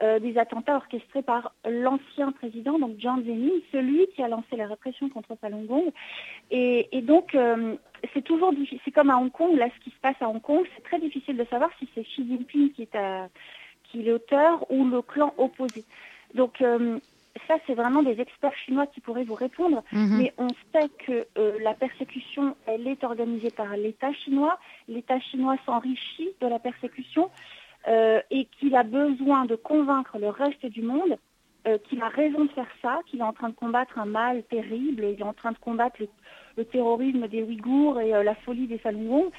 [0.00, 4.68] euh, des attentats orchestrés par l'ancien président, donc Jiang Zemin, celui qui a lancé la
[4.68, 5.90] répression contre Falun Gong.
[6.52, 7.74] Et, donc euh,
[8.14, 8.78] c'est toujours difficile.
[8.84, 11.00] C'est comme à Hong Kong, là ce qui se passe à Hong Kong, c'est très
[11.00, 12.96] difficile de savoir si c'est Xi Jinping qui est,
[13.82, 15.84] qui est l'auteur ou le clan opposé.
[16.34, 16.62] Donc
[17.46, 19.82] ça, c'est vraiment des experts chinois qui pourraient vous répondre.
[19.92, 20.18] Mhm.
[20.18, 24.58] Mais on sait que euh, la persécution, elle est organisée par l'État chinois.
[24.88, 27.30] L'État chinois s'enrichit de la persécution.
[28.30, 31.16] et qu'il a besoin de convaincre le reste du monde
[31.84, 35.04] qu'il a raison de faire ça, qu'il est en train de combattre un mal terrible,
[35.04, 35.96] il est en train de combattre
[36.56, 39.30] le, terrorisme des Ouïghours et la folie des Falun Gong.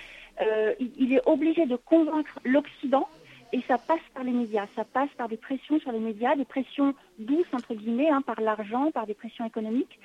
[0.80, 3.08] il est obligé de convaincre l'Occident
[3.52, 6.46] et ça passe par les médias, ça passe par des pressions sur les médias, des
[6.46, 10.00] pressions douces, entre guillemets, hein, par l'argent, par des pressions économiques.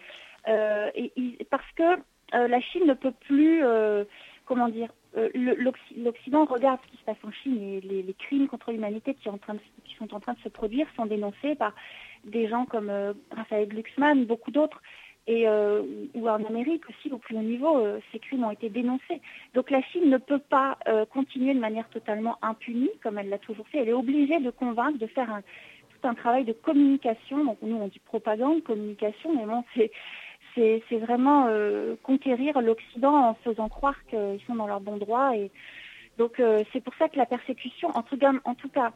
[0.49, 1.13] Euh, et,
[1.51, 1.83] parce que
[2.35, 4.05] euh, la Chine ne peut plus, euh,
[4.47, 4.91] comment dire,
[5.97, 9.29] l'Occident regarde ce qui se passe en Chine et les, crimes contre l'humanité qui,
[9.85, 11.73] qui, sont en train de se produire sont dénoncés par
[12.25, 12.91] des gens comme
[13.31, 14.83] Raphaël Glucksmann, beaucoup d'autres
[15.29, 15.83] euh,
[16.15, 19.23] ou en Amérique aussi au plus haut niveau, euh, ces crimes ont été dénoncés.
[19.55, 23.39] Donc la Chine ne peut pas euh, continuer de manière totalement impunie comme elle l'a
[23.39, 23.79] toujours fait.
[23.79, 25.41] Elle est obligée de convaincre, de faire
[25.91, 27.43] tout un travail de communication.
[27.43, 29.91] Donc nous on dit propagande, communication, mais bon c'est
[30.57, 31.49] c'est vraiment
[32.05, 35.37] conquérir l'Occident en faisant croire qu'ils sont dans leur bon droit.
[35.37, 35.51] Et
[36.17, 36.41] donc
[36.73, 38.93] c'est pour ça que la persécution, en tout, cas, en tout cas,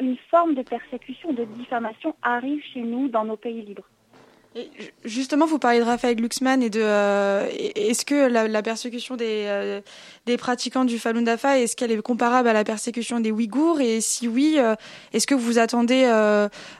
[0.00, 3.91] une forme de persécution, de diffamation arrive chez nous dans nos pays libres
[5.04, 9.80] justement, vous parlez de Raphaël Glucksmann et de euh, est-ce que la, persécution des, euh,
[10.26, 13.80] des pratiquants du Falun Dafa est-ce qu'elle est comparable à la persécution des Ouïghours?
[13.80, 14.74] Et si oui, euh,
[15.12, 16.04] est-ce que vous attendez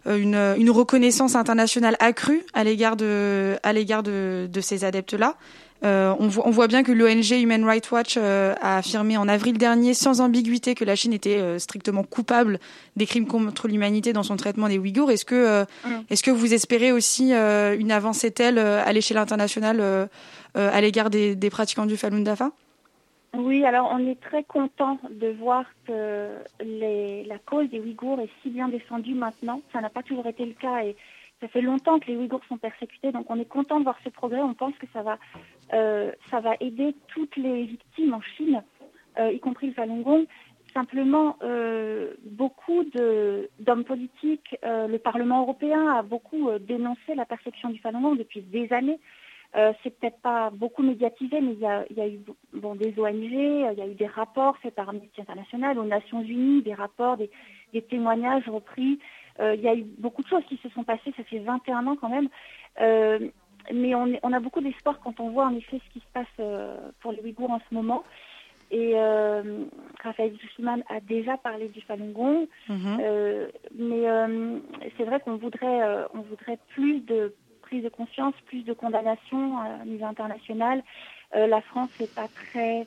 [0.06, 5.37] une, reconnaissance internationale accrue à l'égard de à l'égard de, de ces adeptes là
[5.85, 9.95] euh, on, voit, bien que l'ONG Human Rights Watch euh, a affirmé en avril dernier
[9.95, 12.61] sans ambiguïté que la Chine était euh, strictement coupable
[12.95, 15.11] des crimes contre l'humanité dans son traitement des Ouïghours.
[15.11, 15.64] Est-ce que,
[16.09, 20.09] est-ce que vous espérez aussi une avancée telle à l'échelle internationale
[20.55, 22.51] à l'égard des, pratiquants du Falun Dafa?
[23.35, 26.29] Oui, alors on est très content de voir que
[26.61, 29.62] la cause des Ouïghours est si bien défendue maintenant.
[29.73, 30.95] Ça n'a pas toujours été le cas et
[31.42, 34.09] ça fait longtemps que les Ouïghours sont persécutés, donc on est content de voir ce
[34.11, 34.40] progrès.
[34.40, 35.18] On pense que ça va,
[35.74, 38.62] euh, ça va aider toutes les victimes en Chine,
[39.18, 40.24] euh, y compris le Falun Gong.
[40.72, 48.00] Simplement, euh, beaucoup d'hommes politiques, le Parlement européen a beaucoup dénoncé la persécution du Falun
[48.00, 49.00] Gong depuis des années.
[49.83, 51.66] c'est peut-être pas beaucoup médiatisé, mais il y
[52.00, 52.20] a, eu
[52.55, 56.22] bon, des ONG, il y a eu des rapports faits par Amnesty International, aux Nations
[56.22, 58.98] Unies, des rapports, des témoignages repris.
[59.40, 61.87] Euh, il y a eu beaucoup de choses qui se sont passées, ça fait 21
[61.87, 62.29] ans quand même.
[62.81, 63.18] Euh,
[63.73, 66.90] mais on, a beaucoup d'espoir quand on voit en effet ce qui se passe euh,
[67.01, 68.03] pour les Ouïghours en ce moment.
[68.73, 68.95] Et
[70.03, 72.99] Raphaël Dussman a déjà parlé du Falun Gong, mhm.
[73.77, 74.07] mais
[74.97, 79.85] c'est vrai qu'on voudrait, on voudrait plus de prise de conscience, plus de condamnation à
[79.85, 80.83] niveau international.
[81.35, 82.87] la France n'est pas très,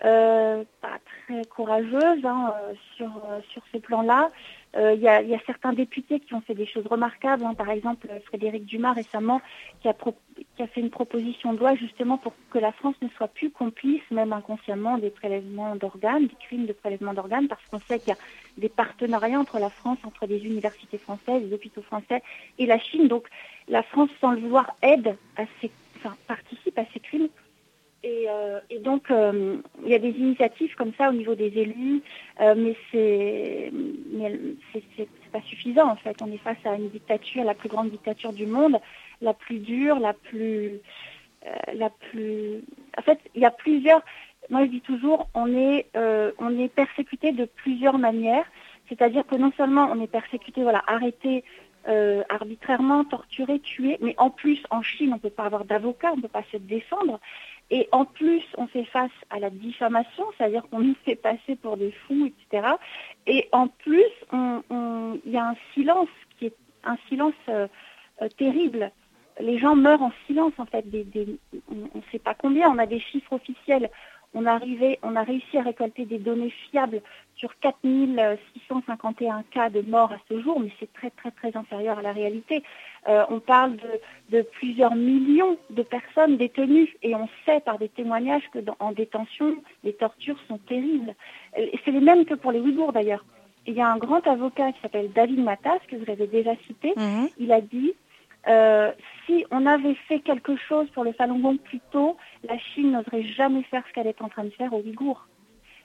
[0.00, 2.54] pas très courageuse hein,
[2.96, 3.10] sur,
[3.52, 4.30] sur ce plan-là.
[4.76, 7.44] Euh, il y, a, certains députés qui ont fait des choses remarquables.
[7.44, 7.54] Hein.
[7.54, 9.40] Par exemple, Frédéric Dumas récemment
[9.82, 9.94] qui a,
[10.66, 14.32] fait une proposition de loi justement pour que la France ne soit plus complice, même
[14.32, 18.18] inconsciemment, des prélèvements d'organes, des crimes de prélèvement d'organes, parce qu'on sait qu'il y a
[18.58, 22.22] des partenariats entre la France, entre des universités françaises, des hôpitaux français
[22.58, 23.08] et la Chine.
[23.08, 23.26] Donc
[23.66, 27.28] la France, sans le vouloir, aide à ces, enfin, participe à ces crimes
[28.04, 32.02] euh, et, donc, euh, il y a des initiatives comme ça au niveau des élus,
[32.40, 33.70] euh, mais c'est
[35.32, 36.16] pas suffisant en fait.
[36.22, 38.78] On est face à une dictature, la plus grande dictature du monde,
[39.20, 40.80] la plus dure, la plus,
[41.72, 42.64] la plus.
[42.98, 44.02] En fait, il y a plusieurs.
[44.48, 48.46] Moi, je dis toujours, on est, on est persécuté de plusieurs manières.
[48.88, 51.44] C'est-à-dire que non seulement on est persécuté, voilà, arrêté
[52.28, 56.16] arbitrairement, torturé, tué, mais en plus, en Chine, on ne peut pas avoir d'avocat, on
[56.16, 57.20] ne peut pas se défendre.
[57.70, 61.76] Et en plus, on fait face à la diffamation, c'est-à-dire qu'on nous fait passer pour
[61.76, 62.74] des fous, etc.
[63.26, 67.68] Et en plus, il y a un silence qui est un silence euh,
[68.22, 68.90] euh, terrible.
[69.38, 70.84] Les gens meurent en silence, en fait.
[71.70, 72.70] on ne sait pas combien.
[72.70, 73.88] On a des chiffres officiels
[74.34, 77.02] on, on a réussi à récolter des données fiables
[77.36, 82.02] sur 4651 cas de morts à ce jour, mais c'est très très très inférieur à
[82.02, 82.62] la réalité.
[83.08, 83.76] Euh, on parle
[84.30, 89.56] de, plusieurs millions de personnes détenues et on sait par des témoignages que en détention,
[89.84, 91.14] les tortures sont terribles.
[91.54, 93.24] C'est les mêmes que pour les Ouïghours d'ailleurs.
[93.66, 96.92] Il y a un grand avocat qui s'appelle David Matas, que vous avez déjà cité,
[96.96, 97.28] mhm.
[97.38, 97.94] il a dit
[98.48, 98.90] euh,
[99.26, 102.16] si on avait fait quelque chose pour le Falun Gong plus tôt,
[102.48, 105.26] la Chine n'oserait jamais faire ce qu'elle est en train de faire aux Ouïghours.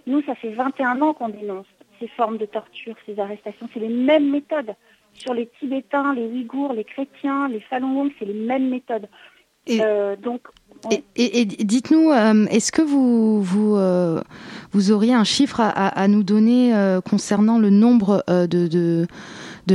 [0.07, 1.65] Nous, ça fait 21 ans qu'on dénonce
[1.99, 3.67] ces formes de torture, ces arrestations.
[3.73, 4.75] C'est les mêmes méthodes.
[5.13, 9.07] Sur les Tibétains, les Ouïghours, les chrétiens, les Falun Gong, c'est les mêmes méthodes.
[9.67, 10.41] Et, euh, donc,
[11.15, 13.75] et, dites-nous, euh, est-ce que vous vous,
[14.71, 16.71] vous auriez un chiffre à, nous donner
[17.09, 19.07] concernant le nombre de de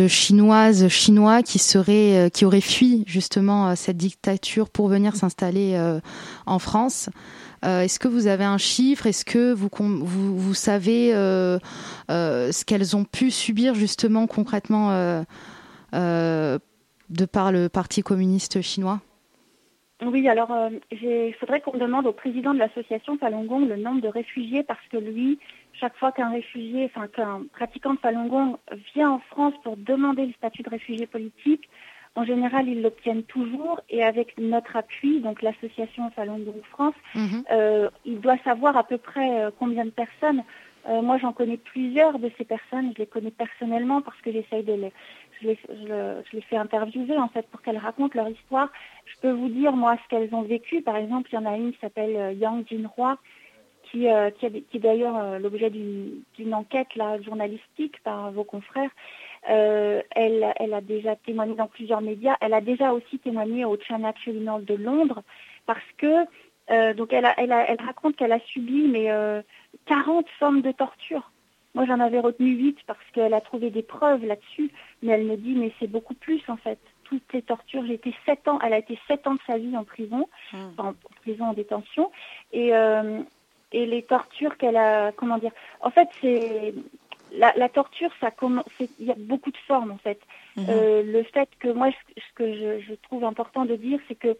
[0.08, 5.80] chinoises, chinois qui seraient, qui auraient fui justement cette dictature pour venir s'installer
[6.46, 7.10] en France.
[7.62, 9.06] Est-ce que vous avez un chiffre?
[9.06, 15.24] Est-ce que vous, savez ce qu'elles ont pu subir justement concrètement
[15.92, 19.00] de par le Parti communiste chinois?
[20.02, 24.00] Oui, alors euh, il faudrait qu'on demande au président de l'association Falun Gong le nombre
[24.00, 25.38] de réfugiés parce que lui,
[25.80, 28.56] chaque fois qu'un réfugié, enfin qu'un pratiquant de Falun Gong
[28.94, 31.68] vient en France pour demander le statut de réfugié politique,
[32.16, 37.44] en général, ils l'obtiennent toujours et avec notre appui, donc l'association Falun Gong France, mhm.
[37.52, 40.42] euh, il doit savoir à peu près euh, combien de personnes.
[40.88, 44.72] moi, j'en connais plusieurs de ces personnes, je les connais personnellement parce que j'essaye de
[44.72, 44.92] les,
[45.40, 48.70] je les, je, les, fais interviewer en fait pour qu'elles racontent leur histoire.
[49.06, 50.82] Je peux vous dire moi ce qu'elles ont vécu.
[50.82, 53.18] Par exemple, il y en a une qui s'appelle euh, Yang Jinhua,
[53.90, 58.90] qui, euh, qui, qui, est d'ailleurs euh, l'objet d'une enquête là, journalistique par vos confrères.
[59.42, 62.36] elle, elle, a déjà témoigné dans plusieurs médias.
[62.40, 65.22] Elle a déjà aussi témoigné au China Tribunal de Londres
[65.66, 66.24] parce que
[66.92, 69.08] donc elle, elle, elle raconte qu'elle a subi mais
[69.86, 71.32] 40 formes de torture
[71.74, 74.72] moi, j'en avais retenu 8 parce qu'elle a trouvé des preuves là-dessus,
[75.02, 76.78] mais elle me dit, mais c'est beaucoup plus en fait.
[77.04, 79.76] Toutes les tortures, j'ai été 7 ans, elle a été 7 ans de sa vie
[79.76, 80.70] en prison, hmm.
[80.78, 82.10] en prison en détention,
[82.52, 83.20] et, euh,
[83.72, 86.74] et les tortures qu'elle a, comment dire, en fait, c'est
[87.32, 88.64] la, torture, ça commence,
[88.98, 90.20] il y a beaucoup de formes en fait.
[90.56, 90.64] Hmm.
[90.68, 94.36] Euh, le fait que moi, ce, que je, trouve important de dire, c'est que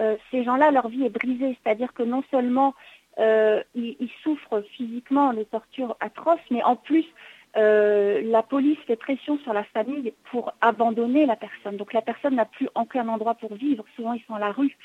[0.00, 2.74] euh, ces gens-là, leur vie est brisée, c'est-à-dire que non seulement
[3.18, 7.06] euh, ils, souffrent physiquement les tortures atroces, mais en plus,
[7.56, 11.76] la police fait pression sur la famille pour abandonner la personne.
[11.76, 13.84] Donc la personne n'a plus aucun endroit pour vivre.
[13.94, 14.76] Souvent, ils sont à la rue.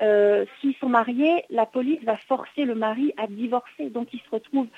[0.00, 3.90] Euh, s'ils sont mariés, la police va forcer le mari à divorcer.
[3.90, 4.68] Donc ils se retrouvent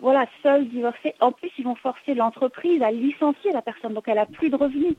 [0.00, 1.14] voilà, seuls, divorcés.
[1.20, 3.94] En plus, ils vont forcer l'entreprise à licencier la personne.
[3.94, 4.94] Donc elle n'a plus de revenus.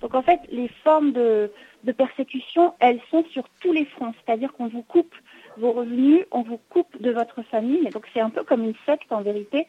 [0.00, 1.52] Donc en fait, les formes de,
[1.84, 4.12] de persécution, elles sont sur tous les fronts.
[4.24, 5.14] C'est-à-dire qu'on vous coupe
[5.58, 7.88] vos revenus, on vous coupe de votre famille.
[7.90, 9.66] Donc c'est un peu comme une secte en vérité.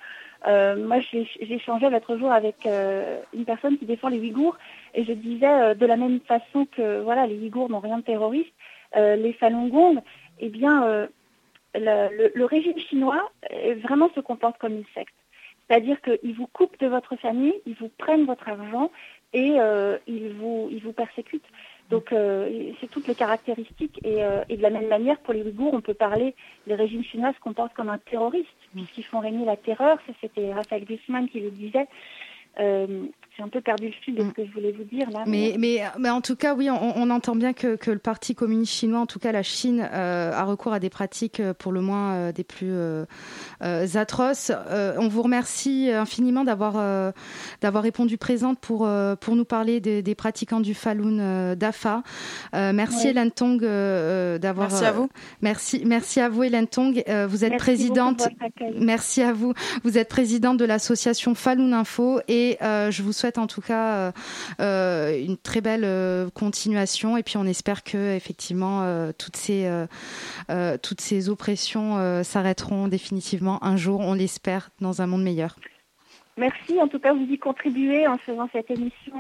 [0.48, 4.58] Euh, moi, j'ai échangé l'autre jour avec euh, une personne qui défend les Ouïghours
[4.94, 8.04] et je disais euh, de la même façon que voilà, les Ouïghours n'ont rien de
[8.04, 8.54] terroriste,
[8.96, 10.00] les Falun Gong,
[10.40, 11.08] eh bien,
[11.76, 13.32] le, régime chinois
[13.84, 15.14] vraiment se comporte comme une secte.
[15.68, 18.92] C'est-à-dire qu'ils vous coupent de votre famille, ils vous prennent votre argent
[19.34, 19.58] et
[20.08, 21.50] ils, vous, vous persécutent.
[21.90, 25.74] Donc euh, c'est toutes les caractéristiques euh, et, de la même manière pour les Ouïghours,
[25.74, 26.34] on peut parler,
[26.66, 30.00] les régimes chinois se comportent comme un terroriste puisqu'ils font régner la terreur.
[30.08, 31.88] Ça c'était Raphaël Guzman qui le disait.
[33.36, 34.34] J'ai un peu perdu le fil de ce mm.
[34.34, 35.24] que je voulais vous dire là.
[35.26, 38.36] Mais, mais, mais en tout cas, oui, on, on entend bien que, que, le Parti
[38.36, 41.72] communiste chinois, en tout cas la Chine, euh, a recours à des pratiques euh, pour
[41.72, 43.06] le moins euh, des plus euh,
[43.64, 44.52] euh atroces.
[44.98, 47.14] on vous remercie infiniment d'avoir
[47.62, 52.02] d'avoir répondu présente pour pour nous parler des, des pratiquants du Falun Dafa.
[52.54, 54.70] merci Hélène Tong d'avoir.
[54.70, 55.10] Merci à vous.
[55.42, 57.04] Merci merci à vous Hélène Tong.
[57.28, 58.28] vous êtes merci présidente.
[58.80, 59.54] Merci à vous.
[59.84, 63.96] Vous êtes présidente de l'association Falun Info et je vous souhaite souhaite en tout cas
[63.96, 64.12] euh,
[64.60, 68.64] euh, une très belle euh, continuation et puis on espère que effectivement
[69.18, 69.70] toutes ces
[70.82, 75.56] toutes ces oppressions s'arrêteront définitivement un jour, on l'espère, dans un monde meilleur.
[76.38, 79.14] Merci, en tout cas vous y contribuez en faisant cette émission.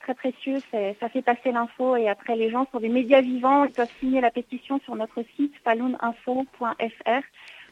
[0.00, 0.58] très précieux,
[1.00, 4.20] ça fait passer l'info et après les gens sont des médias vivants, ils peuvent signer
[4.20, 7.22] la pétition sur notre site faluninfo.fr.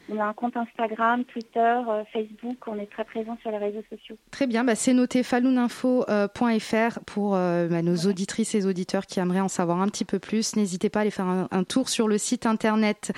[0.09, 2.57] On a un compte Instagram, Twitter, euh, Facebook.
[2.67, 4.17] On est très présent sur les réseaux sociaux.
[4.31, 4.63] Très bien.
[4.63, 9.81] Bah, c'est noté faluninfo.fr pour euh, bah, nos auditrices et auditeurs qui aimeraient en savoir
[9.81, 10.55] un petit peu plus.
[10.55, 13.13] N'hésitez pas à aller faire un, tour sur le site internet.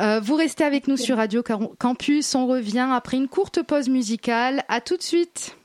[0.00, 1.42] Euh, vous restez avec nous sur Radio
[1.78, 2.34] Campus.
[2.34, 4.64] On revient après une courte pause musicale.
[4.68, 5.56] À tout de suite.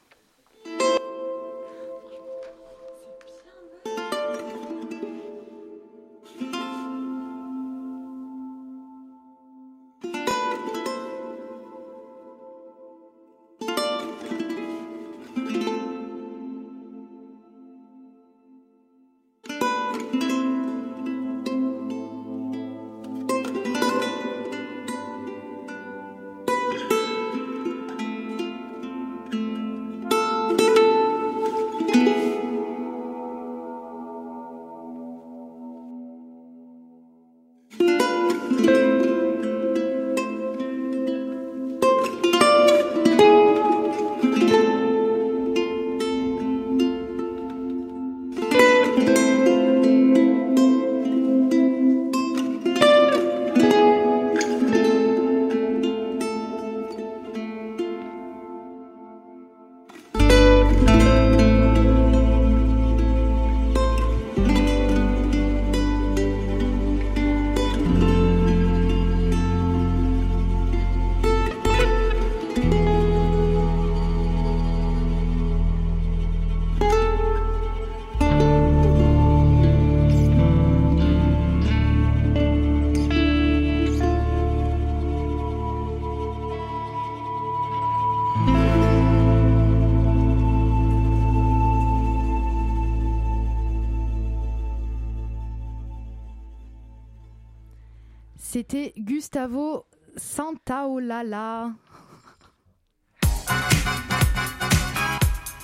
[98.72, 101.72] C'était Gustavo Santaolala.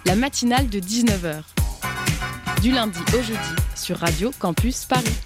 [0.06, 1.44] La matinale de 19h.
[2.64, 3.40] Du lundi au jeudi
[3.76, 5.20] sur Radio Campus Paris.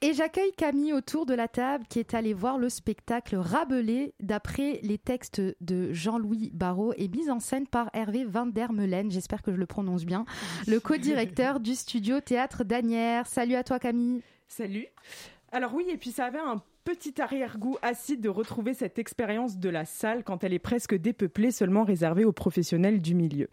[0.00, 4.80] Et j'accueille Camille autour de la table qui est allée voir le spectacle Rabelais d'après
[4.82, 9.42] les textes de Jean-Louis Barrault et mis en scène par Hervé Van der Meulen, j'espère
[9.42, 10.24] que je le prononce bien,
[10.66, 13.26] le co-directeur du studio Théâtre Danière.
[13.26, 14.22] Salut à toi Camille.
[14.46, 14.86] Salut.
[15.50, 19.70] Alors oui, et puis ça avait un petit arrière-goût acide de retrouver cette expérience de
[19.70, 23.48] la salle quand elle est presque dépeuplée, seulement réservée aux professionnels du milieu.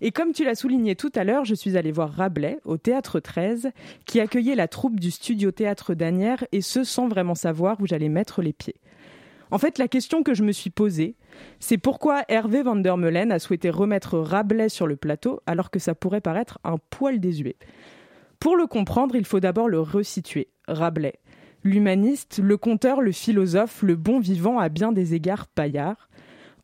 [0.00, 3.20] Et comme tu l'as souligné tout à l'heure, je suis allée voir Rabelais au Théâtre
[3.20, 3.70] 13,
[4.06, 8.08] qui accueillait la troupe du studio Théâtre d'Anières, et ce sans vraiment savoir où j'allais
[8.08, 8.76] mettre les pieds.
[9.50, 11.14] En fait, la question que je me suis posée,
[11.58, 15.78] c'est pourquoi Hervé van der Meulen a souhaité remettre Rabelais sur le plateau alors que
[15.78, 17.56] ça pourrait paraître un poil désuet.
[18.40, 20.48] Pour le comprendre, il faut d'abord le resituer.
[20.68, 21.18] Rabelais.
[21.64, 26.08] L'humaniste, le conteur, le philosophe, le bon vivant à bien des égards paillard.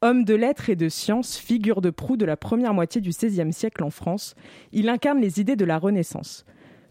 [0.00, 3.52] Homme de lettres et de sciences, figure de proue de la première moitié du XVIe
[3.52, 4.36] siècle en France,
[4.70, 6.44] il incarne les idées de la Renaissance.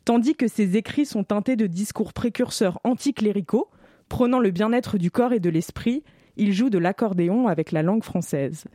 [0.04, 3.70] Tandis que ses écrits sont teintés de discours précurseurs anticléricaux,
[4.10, 6.04] prônant le bien-être du corps et de l'esprit,
[6.36, 8.66] il joue de l'accordéon avec la langue française.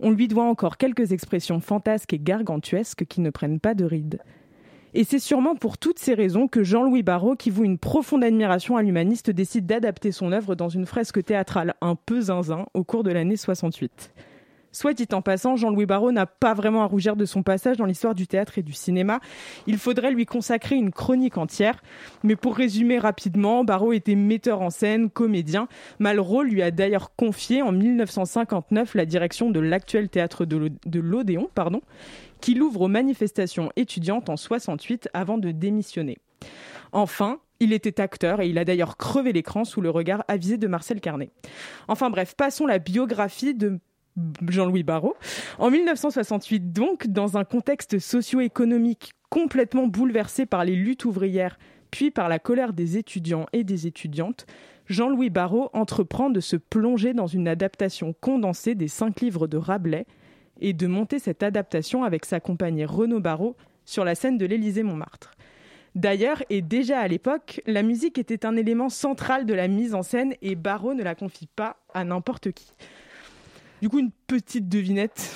[0.00, 4.20] On lui doit encore quelques expressions fantasques et gargantuesques qui ne prennent pas de rides.
[4.92, 8.76] Et c'est sûrement pour toutes ces raisons que Jean-Louis Barrault, qui voue une profonde admiration
[8.76, 13.04] à l'humaniste, décide d'adapter son œuvre dans une fresque théâtrale un peu zinzin au cours
[13.04, 14.12] de l'année 68.
[14.72, 17.86] Soit dit en passant, Jean-Louis Barrault n'a pas vraiment à rougir de son passage dans
[17.86, 19.18] l'histoire du théâtre et du cinéma.
[19.66, 21.82] Il faudrait lui consacrer une chronique entière.
[22.22, 25.66] Mais pour résumer rapidement, Barrault était metteur en scène, comédien.
[25.98, 31.80] Malraux lui a d'ailleurs confié en 1959 la direction de l'actuel théâtre de l'Odéon, pardon
[32.40, 36.18] qu'il ouvre aux manifestations étudiantes en 68 avant de démissionner.
[36.92, 40.66] Enfin, il était acteur et il a d'ailleurs crevé l'écran sous le regard avisé de
[40.66, 41.30] Marcel Carnet.
[41.88, 43.78] Enfin bref, passons la biographie de
[44.48, 45.16] Jean-Louis Barrault.
[45.58, 51.58] En 1968 donc, dans un contexte socio-économique complètement bouleversé par les luttes ouvrières
[51.90, 54.46] puis par la colère des étudiants et des étudiantes,
[54.86, 60.06] Jean-Louis Barrault entreprend de se plonger dans une adaptation condensée des cinq livres de Rabelais
[60.60, 65.32] et de monter cette adaptation avec sa compagnie Renaud Barrault sur la scène de l'Élysée-Montmartre.
[65.94, 70.02] D'ailleurs, et déjà à l'époque, la musique était un élément central de la mise en
[70.02, 72.72] scène et Barrault ne la confie pas à n'importe qui.
[73.82, 75.34] Du coup, une petite devinette.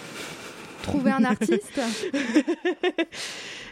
[0.82, 1.80] Trouver un artiste?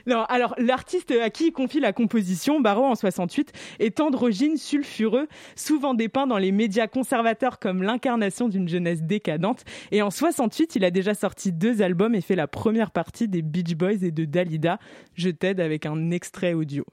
[0.07, 5.29] Non, alors l'artiste à qui il confie la composition, Barreau en 68, est androgyne, sulfureux,
[5.57, 9.65] souvent dépeint dans les médias conservateurs comme l'incarnation d'une jeunesse décadente.
[9.91, 13.43] Et en 68, il a déjà sorti deux albums et fait la première partie des
[13.43, 14.79] Beach Boys et de Dalida.
[15.15, 16.85] Je t'aide avec un extrait audio.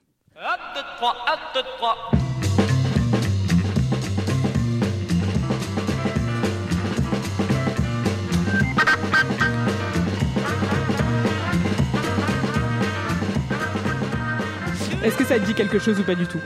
[15.03, 16.41] Est-ce que ça te dit quelque chose ou pas du tout?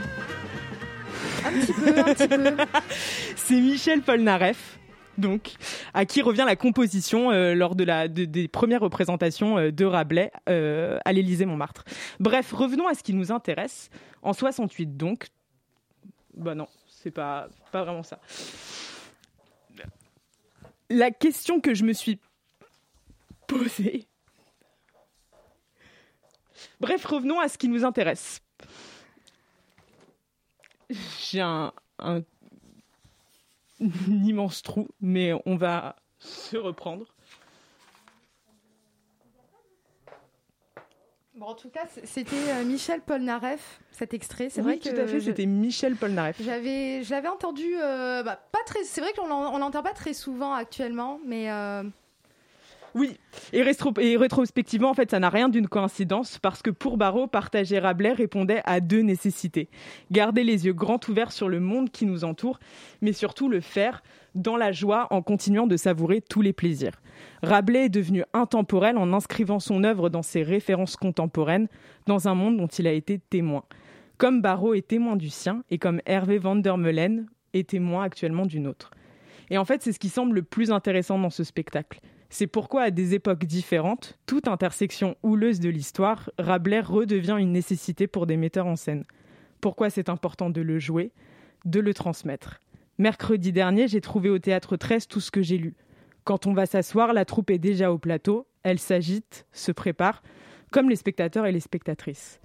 [1.43, 2.64] Un petit peu, un petit peu.
[3.36, 4.78] C'est Michel Polnareff
[5.18, 5.54] donc,
[5.93, 10.32] à qui revient la composition euh, lors de la des premières représentations euh, de Rabelais
[10.49, 11.84] euh, à l'Élysée Montmartre.
[12.20, 13.89] Bref, revenons à ce qui nous intéresse.
[14.22, 15.28] En 68 donc,
[16.36, 18.20] bah non, c'est pas pas vraiment ça.
[20.89, 22.20] La question que je me suis
[23.47, 24.08] posée.
[26.84, 28.41] Bref, revenons à ce qui nous intéresse
[30.89, 31.71] j'ai un,
[33.79, 37.07] immense trou, mais on va se reprendre.
[41.36, 44.49] Bon, en tout cas, c'était euh, Michel Polnareff, cet extrait.
[44.51, 46.39] C'est vrai que tout à fait, c'était Michel Polnareff.
[46.39, 48.84] J'avais, j'avais entendu, euh, bah, pas très.
[48.84, 51.84] C'est vrai qu'on l'entend pas très souvent actuellement, mais euh,
[52.96, 53.18] oui,
[53.54, 58.14] et, rétrospectivement, en fait, ça n'a rien d'une coïncidence parce que pour Barreau, partager Rabelais
[58.14, 59.70] répondait à deux nécessités.
[60.12, 62.60] Garder les yeux grands ouverts sur le monde qui nous entoure,
[63.02, 64.04] mais surtout le faire
[64.36, 67.02] dans la joie en continuant de savourer tous les plaisirs.
[67.41, 71.68] Rabelais est devenu intemporel en inscrivant son œuvre dans ses références contemporaines,
[72.06, 73.64] dans un monde dont il a été témoin.
[74.18, 78.46] Comme Barreau est témoin du sien et comme Hervé van der Meulen est témoin actuellement
[78.46, 78.91] d'une autre.
[79.50, 82.00] Et en fait, c'est ce qui semble le plus intéressant dans ce spectacle.
[82.34, 88.07] C'est pourquoi, à des époques différentes, toute intersection houleuse de l'histoire, Rabelais redevient une nécessité
[88.07, 89.03] pour des metteurs en scène.
[89.61, 91.11] Pourquoi c'est important de le jouer,
[91.65, 92.59] de le transmettre.
[92.97, 95.75] Mercredi dernier, j'ai trouvé au théâtre 13 tout ce que j'ai lu.
[96.23, 100.23] Quand on va s'asseoir, la troupe est déjà au plateau, elle s'agite, se prépare,
[100.71, 102.39] comme les spectateurs et les spectatrices.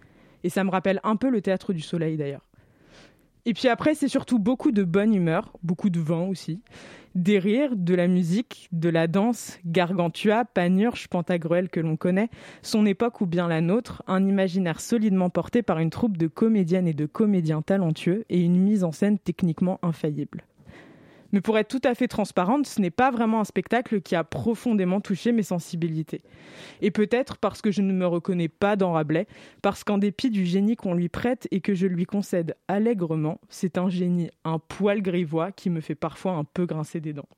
[0.44, 2.46] Et ça me rappelle un peu le théâtre du soleil d'ailleurs.
[3.46, 6.60] Et puis après, c'est surtout beaucoup de bonne humeur, beaucoup de vent aussi,
[7.18, 12.30] des rires, de la musique, de la danse, Gargantua, Panurge, Pantagruel que l'on connaît,
[12.62, 16.86] son époque ou bien la nôtre, un imaginaire solidement porté par une troupe de comédiennes
[16.86, 20.44] et de comédiens talentueux et une mise en scène techniquement infaillible.
[21.32, 24.24] Mais pour être tout à fait transparente, ce n'est pas vraiment un spectacle qui a
[24.24, 26.22] profondément touché mes sensibilités.
[26.80, 29.26] Et peut-être parce que je ne me reconnais pas dans Rabelais,
[29.62, 33.78] parce qu'en dépit du génie qu'on lui prête et que je lui concède allègrement, c'est
[33.78, 37.28] un génie un poil grivois qui me fait parfois un peu grincer des dents.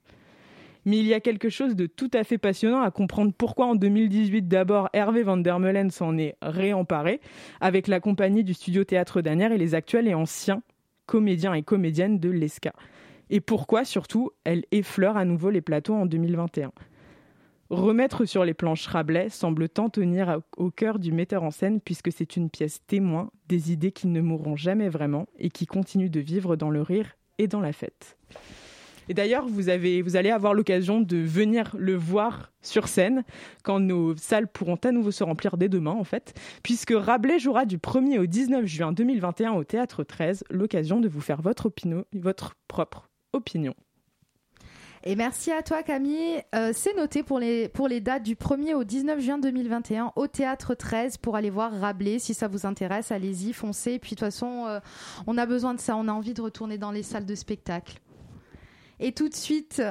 [0.87, 3.75] Mais il y a quelque chose de tout à fait passionnant à comprendre pourquoi en
[3.75, 7.21] 2018 d'abord Hervé van der Meulen s'en est réemparé
[7.61, 10.63] avec la compagnie du studio Théâtre d'Anières et les actuels et anciens
[11.05, 12.73] comédiens et comédiennes de l'ESCA
[13.31, 16.73] et pourquoi surtout elle effleure à nouveau les plateaux en 2021.
[17.71, 22.11] Remettre sur les planches Rabelais semble tant tenir au cœur du metteur en scène puisque
[22.11, 26.19] c'est une pièce témoin des idées qui ne mourront jamais vraiment et qui continuent de
[26.19, 28.19] vivre dans le rire et dans la fête.
[29.09, 33.25] Et d'ailleurs, vous, vous allez avoir l'occasion de venir le voir sur scène
[33.65, 37.67] quand nos salles pourront à nouveau se remplir dès demain, en fait, puisque Rabelais jouera
[37.67, 42.05] du 1er au 19 juin 2021 au Théâtre 13, l'occasion de vous faire votre, opinion,
[42.13, 43.75] votre propre opinion.
[45.03, 46.43] Et merci à toi Camille.
[46.55, 50.27] Euh, c'est noté pour les, pour les dates du 1er au 19 juin 2021 au
[50.27, 52.19] Théâtre 13 pour aller voir Rabelais.
[52.19, 53.99] Si ça vous intéresse, allez-y, foncez.
[53.99, 54.79] Puis de toute façon, euh,
[55.27, 55.97] on a besoin de ça.
[55.97, 57.99] On a envie de retourner dans les salles de spectacle.
[58.99, 59.83] Et tout de suite,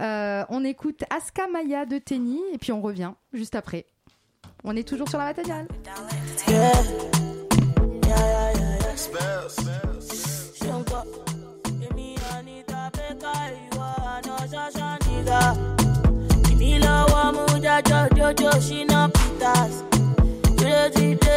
[0.00, 3.86] euh, on écoute Aska Maya de Tenny et puis on revient juste après.
[4.64, 5.32] On est toujours sur la
[15.26, 15.56] matinale.
[16.44, 17.44] Kimi lọ́wọ́ mú
[18.16, 19.74] jójó ṣínà Peters.
[20.58, 21.36] Ṣé ti dé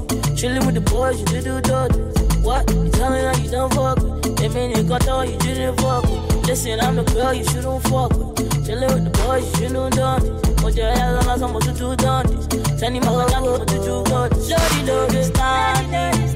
[0.41, 2.01] Chillin' with the boys, you do do do.
[2.41, 2.67] What?
[2.73, 4.37] You tell me that you don't fuck with.
[4.37, 6.47] They mean you got on, you didn't fuck with.
[6.47, 8.49] Listen, I'm the girl you shouldn't fuck with.
[8.65, 10.63] Chillin' with the boys, you shouldn't done this.
[10.63, 12.79] What the hell am I supposed to do done this?
[12.79, 14.49] Send him out like what did you got this?
[14.49, 16.33] Lordy, lordy, standing.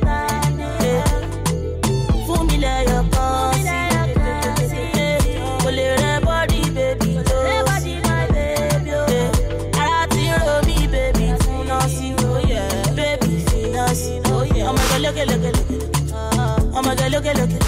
[0.86, 2.28] Yeah.
[2.28, 2.88] Fool me, let
[17.16, 17.64] look at, look at.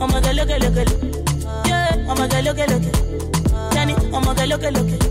[0.00, 0.90] Oh my god, look at, look at.
[1.68, 3.70] Yeah, oh my god, look at, look at.
[3.72, 5.06] Danny, oh my god, look at, look at.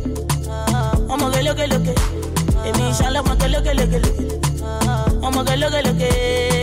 [1.10, 1.98] Oh my god, look at, look at.
[2.68, 4.06] Emi, inshallah, my god, look at, look at.
[5.24, 6.63] Oh my god, look at, look at.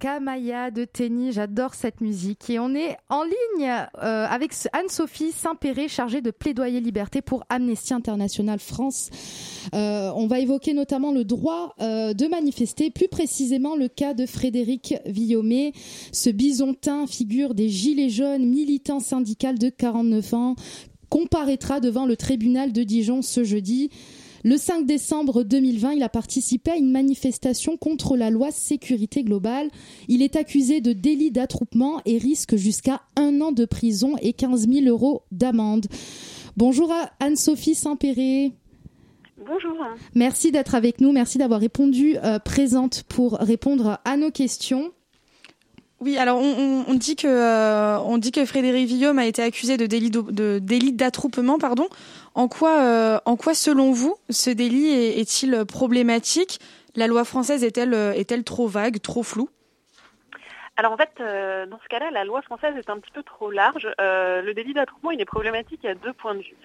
[0.00, 1.32] C'était Aska Maya de Tenny.
[1.32, 2.48] J'adore cette musique.
[2.50, 3.68] Et on est en ligne
[4.02, 9.10] euh, avec Anne-Sophie Saint-Péret, chargée de plaidoyer liberté pour Amnesty International France.
[9.74, 14.26] Euh, on va évoquer notamment le droit euh, de manifester, plus précisément le cas de
[14.26, 15.72] Frédéric Villomé,
[16.12, 20.56] ce bisontin figure des Gilets jaunes, militant syndical de 49 ans,
[21.08, 23.90] comparaîtra devant le tribunal de Dijon ce jeudi.
[24.42, 29.68] Le 5 décembre 2020, il a participé à une manifestation contre la loi sécurité globale.
[30.08, 34.68] Il est accusé de délit d'attroupement et risque jusqu'à un an de prison et 15
[34.68, 35.86] 000 euros d'amende.
[36.56, 38.52] Bonjour à Anne-Sophie Saint-Péret.
[39.46, 39.76] Bonjour.
[40.14, 41.12] Merci d'être avec nous.
[41.12, 44.92] Merci d'avoir répondu euh, présente pour répondre à nos questions.
[46.00, 49.84] Oui, alors on, dit que euh, on dit que Frédéric Villaume a été accusé de
[49.84, 51.88] délit de délit d'attroupement, pardon.
[52.34, 56.58] En quoi euh, en quoi selon vous ce délit est-il problématique?
[56.96, 59.50] La loi française est-elle est-elle trop vague, trop floue?
[60.78, 63.86] Alors en fait, dans ce cas-là, la loi française est un petit peu trop large.
[63.98, 66.56] le délit d'attroupement, il est problématique à deux points de vue.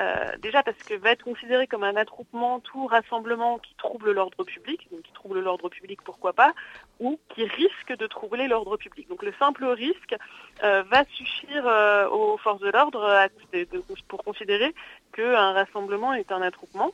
[0.00, 4.42] Euh, déjà parce que va être considéré comme un attroupement tout rassemblement qui trouble l'ordre
[4.42, 6.52] public, donc qui trouble l'ordre public pourquoi pas,
[6.98, 9.08] ou qui risque de troubler l'ordre public.
[9.08, 10.16] Donc le simple risque
[10.64, 13.28] euh, va suffire euh, aux forces de l'ordre
[14.08, 14.74] pour considérer
[15.12, 16.92] qu'un rassemblement est un attroupement.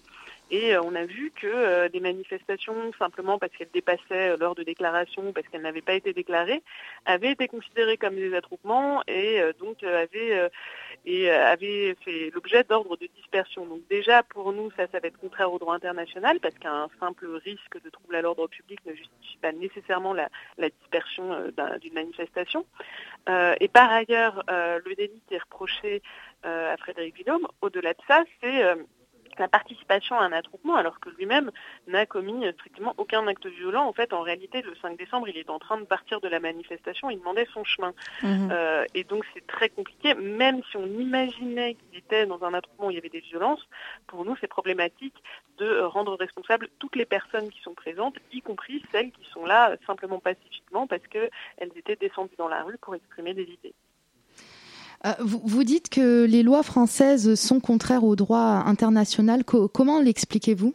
[0.50, 5.46] Et on a vu que des manifestations, simplement parce qu'elles dépassaient l'heure de déclaration parce
[5.48, 6.62] qu'elles n'avaient pas été déclarées,
[7.06, 10.50] avaient été considérées comme des attroupements et donc avaient
[11.08, 13.66] euh, fait l'objet d'ordre de dispersion.
[13.66, 17.26] Donc déjà, pour nous, ça, ça va être contraire au droit international parce qu'un simple
[17.36, 20.28] risque de trouble à l'ordre public ne justifie pas nécessairement la,
[20.80, 22.66] dispersion euh, d'une manifestation.
[23.28, 26.02] Euh, et par ailleurs, le délit qui est reproché
[26.42, 28.62] à Frédéric Villaume, au-delà de ça, c'est
[29.38, 31.50] la participation à un attroupement alors que lui-même
[31.86, 33.86] n'a commis strictement aucun acte violent.
[33.86, 36.40] En fait, en réalité, le 5 décembre, il est en train de partir de la
[36.40, 37.92] manifestation, il demandait son chemin.
[38.22, 38.48] Mhm.
[38.52, 42.86] Euh, et donc c'est très compliqué, même si on imaginait qu'il était dans un attroupement
[42.86, 43.66] où il y avait des violences,
[44.06, 45.22] pour nous c'est problématique
[45.58, 49.76] de rendre responsables toutes les personnes qui sont présentes, y compris celles qui sont là
[49.86, 51.30] simplement pacifiquement parce qu'elles
[51.76, 53.74] étaient descendues dans la rue pour exprimer des idées.
[55.06, 59.44] Euh, vous, dites que les lois françaises sont contraires au droit international.
[59.44, 60.74] comment l'expliquez-vous?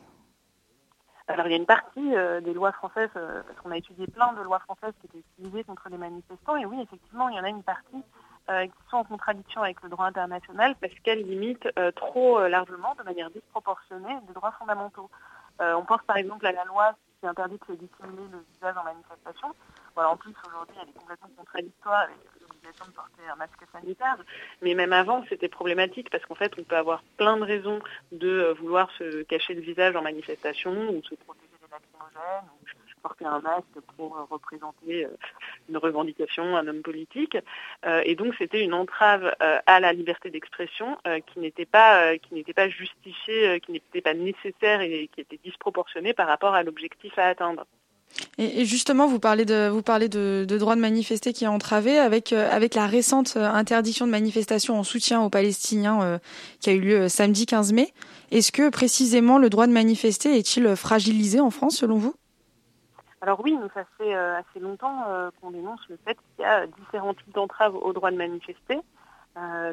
[1.27, 4.05] Alors il y a une partie euh, des lois françaises, euh, parce qu'on a étudié
[4.07, 7.39] plein de lois françaises qui étaient utilisées contre les manifestants, et oui, effectivement, il y
[7.39, 8.03] en a une partie
[8.47, 13.31] qui sont en contradiction avec le droit international parce qu'elles limitent trop largement, de manière
[13.31, 15.09] disproportionnée, les droits fondamentaux.
[15.59, 19.47] on pense par exemple à la loi qui interdit de dissimuler le visage en manifestation.
[19.95, 22.17] Voilà, en plus, aujourd'hui, elle est complètement contradictoire avec
[22.71, 24.17] de porter un masque sanitaire.
[24.61, 27.79] Mais même avant, c'était problématique parce qu'en fait, on peut avoir plein de raisons
[28.11, 33.01] de euh, vouloir se cacher le visage en manifestation ou se protéger des lacrymogènes ou
[33.01, 35.09] porter un masque pour euh, représenter euh,
[35.69, 37.37] une revendication, un homme politique.
[37.83, 40.97] Et donc, c'était une entrave à la liberté d'expression
[41.27, 46.13] qui n'était pas, qui n'était pas justifiée, qui n'était pas nécessaire et qui était disproportionnée
[46.13, 47.65] par rapport à l'objectif à atteindre.
[48.37, 52.33] Et, justement, vous parlez de vous parlez de, droit de manifester qui est entravé avec
[52.33, 56.17] euh, avec la récente euh, interdiction de manifestation en soutien aux Palestiniens euh,
[56.59, 57.93] qui a eu lieu samedi 15 mai.
[58.31, 62.15] Est-ce que précisément le droit de manifester est-il fragilisé en France selon vous?
[63.21, 65.03] Alors oui, nous, ça fait assez longtemps
[65.41, 68.77] qu'on dénonce le fait qu'il y a différents types d'entraves au droit de manifester.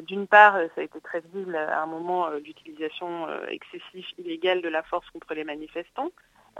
[0.07, 4.81] D'une part, ça a été très visible à un moment d'utilisation excessive, illégale de la
[4.81, 6.09] force contre les manifestants.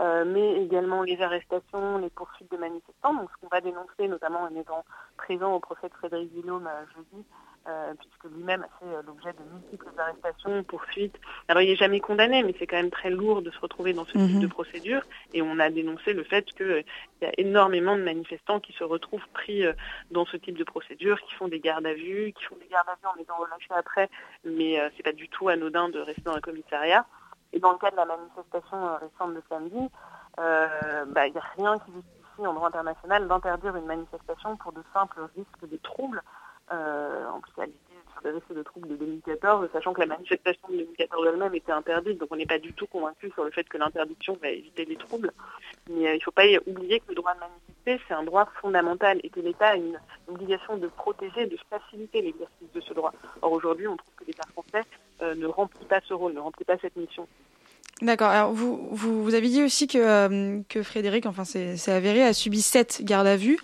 [0.00, 3.14] Euh, mais également les arrestations, les poursuites de manifestants.
[3.14, 4.84] Donc ce qu'on va dénoncer, notamment en étant
[5.16, 7.24] présent au procès de Frédéric Villaume euh, jeudi,
[7.68, 11.14] euh, puisque lui-même a fait l'objet de multiples arrestations, poursuites.
[11.46, 14.04] Alors il n'est jamais condamné, mais c'est quand même très lourd de se retrouver dans
[14.04, 14.40] ce type mhm.
[14.40, 15.02] de procédure.
[15.32, 16.84] Et on a dénoncé le fait qu'il
[17.22, 19.62] y a énormément de manifestants qui se retrouvent pris
[20.10, 22.88] dans ce type de procédure, qui font des gardes à vue, qui font des gardes
[22.88, 24.10] à vue en étant relâchés après,
[24.44, 27.06] mais c'est pas du tout anodin de rester dans un commissariat.
[27.54, 29.88] Et dans le cas de la manifestation euh, récente de samedi,
[30.40, 34.72] euh, bah, il n'y a rien qui justifie en droit international d'interdire une manifestation pour
[34.72, 36.20] de simples risques de troubles.
[36.72, 40.78] Euh, en plus, sur des risques de troubles de 2014, sachant que la manifestation de
[40.78, 43.78] 2014 elle-même était interdite, donc on n'est pas du tout convaincu sur le fait que
[43.78, 45.30] l'interdiction va éviter les troubles.
[45.88, 49.20] Mais il ne faut pas oublier que le droit de manifester, c'est un droit fondamental
[49.22, 53.12] et que l'État a une, obligation de protéger, de faciliter l'exercice de ce droit.
[53.42, 54.88] Or aujourd'hui, on trouve que l'État français
[55.22, 57.26] ne remplit pas ce rôle, ne remplit pas cette mission.
[58.02, 58.28] D'accord.
[58.28, 62.60] Alors vous, vous, avez dit aussi que, euh, que Frédéric, enfin c'est avéré, a subi
[62.60, 63.58] sept gardes à vue,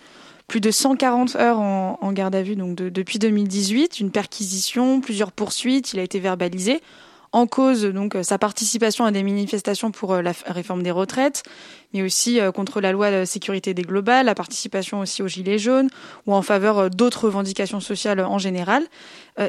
[0.47, 5.31] plus de 140 heures en, en garde à vue donc depuis 2018, une perquisition, plusieurs
[5.31, 6.81] poursuites, il a été verbalisé
[7.31, 11.43] en cause donc sa participation à des manifestations pour euh, la réforme des retraites,
[11.93, 15.59] mais aussi euh, contre la loi de sécurité des globales, la participation aussi aux gilets
[15.59, 15.89] jaunes
[16.27, 18.83] ou en faveur euh, d'autres revendications sociales en général.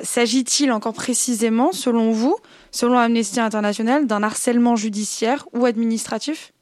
[0.04, 2.36] S'agit-il encore précisément, selon vous,
[2.70, 6.52] selon Amnesty International, d'un harcèlement judiciaire ou administratif?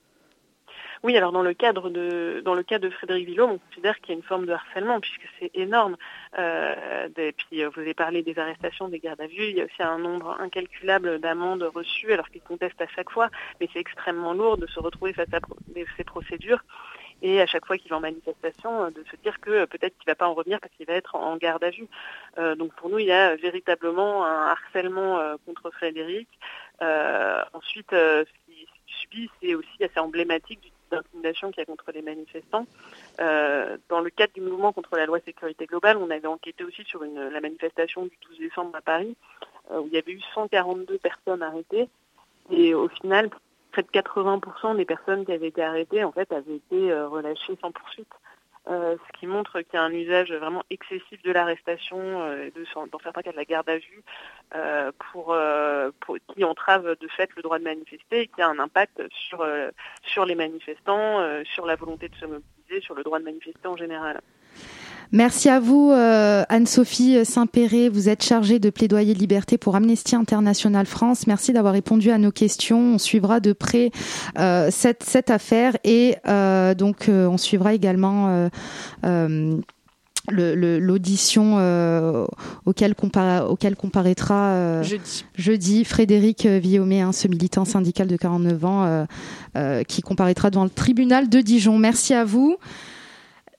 [1.03, 4.11] Oui, alors dans le cadre de dans le cas de Frédéric Villot, on considère qu'il
[4.11, 5.97] y a une forme de harcèlement puisque c'est énorme.
[6.39, 9.49] Euh, et puis euh, vous avez parlé des arrestations, des gardes à vue.
[9.49, 13.31] Il y a aussi un nombre incalculable d'amendes reçues alors qu'il conteste à chaque fois,
[13.61, 15.39] mais c'est extrêmement lourd de se retrouver face à
[15.97, 16.63] ces procédures
[17.23, 20.07] et à chaque fois qu'il va en manifestation, euh, de se dire que peut-être qu'il
[20.07, 21.89] ne va pas en revenir parce qu'il va être en garde à vue.
[22.59, 26.29] donc pour nous, il y a véritablement un harcèlement contre Frédéric.
[27.55, 32.03] ensuite, ce qu'il subit, c'est aussi assez emblématique du d'intimidation qu'il y a contre les
[32.03, 32.67] manifestants.
[33.21, 36.85] Euh, dans le cadre du mouvement contre la loi sécurité globale, on avait enquêté aussi
[36.85, 39.17] sur la manifestation du 12 décembre à Paris,
[39.71, 41.89] euh, où il y avait eu 142 personnes arrêtées.
[42.51, 43.31] Et au final,
[43.73, 47.57] près de 80% des personnes qui avaient été arrêtées, en fait, avaient été euh, relâchées
[47.61, 48.13] sans poursuite.
[48.69, 52.51] Euh, ce qui montre qu'il y a un usage vraiment excessif de l'arrestation, euh,
[52.93, 54.03] dans certains cas de la garde à vue,
[54.55, 55.35] euh, pour,
[56.35, 59.47] qui entrave de fait le droit de manifester et qui a un impact sur,
[60.03, 63.77] sur les manifestants, sur la volonté de se mobiliser, sur le droit de manifester en
[63.77, 64.21] général.
[65.13, 67.89] Merci à vous, euh, Anne-Sophie Saint-Péret.
[67.89, 71.27] Vous êtes chargée de plaidoyer liberté pour Amnesty International France.
[71.27, 72.95] Merci d'avoir répondu à nos questions.
[72.95, 73.91] On suivra de près
[74.39, 78.49] euh, cette, cette affaire et euh, donc on suivra également
[80.31, 82.25] l'audition euh,
[82.65, 82.95] auquel,
[83.49, 85.25] auquel comparaîtra jeudi.
[85.35, 85.85] jeudi.
[85.85, 89.07] Frédéric Villomé, hein, ce militant syndical de 49 ans,
[89.89, 91.79] qui comparaîtra devant le tribunal de Dijon.
[91.79, 92.57] Merci à vous.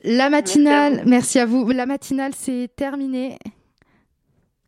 [0.04, 1.70] La matinale, merci à vous.
[1.70, 3.38] La matinale, c'est terminé.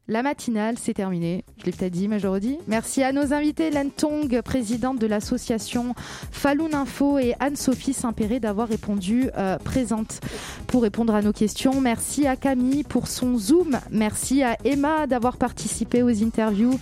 [0.08, 1.46] La matinale, c'est terminé.
[1.58, 2.58] Je l'ai peut-être dit, mais je redis.
[2.68, 5.96] Merci à nos invités, Len Tong, présidente de l'association
[6.32, 10.20] Falun Info, et Anne-Sophie Saint-Péret d'avoir répondu euh, présente
[10.68, 11.80] pour répondre à nos questions.
[11.82, 13.80] Merci à Camille pour son Zoom.
[13.90, 16.78] Merci à Emma d'avoir participé aux interviews.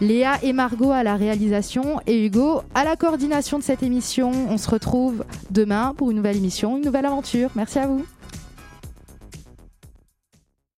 [0.00, 4.32] Léa et Margot à la réalisation et Hugo à la coordination de cette émission.
[4.50, 7.50] On se retrouve demain pour une nouvelle émission, une nouvelle aventure.
[7.54, 8.04] Merci à vous.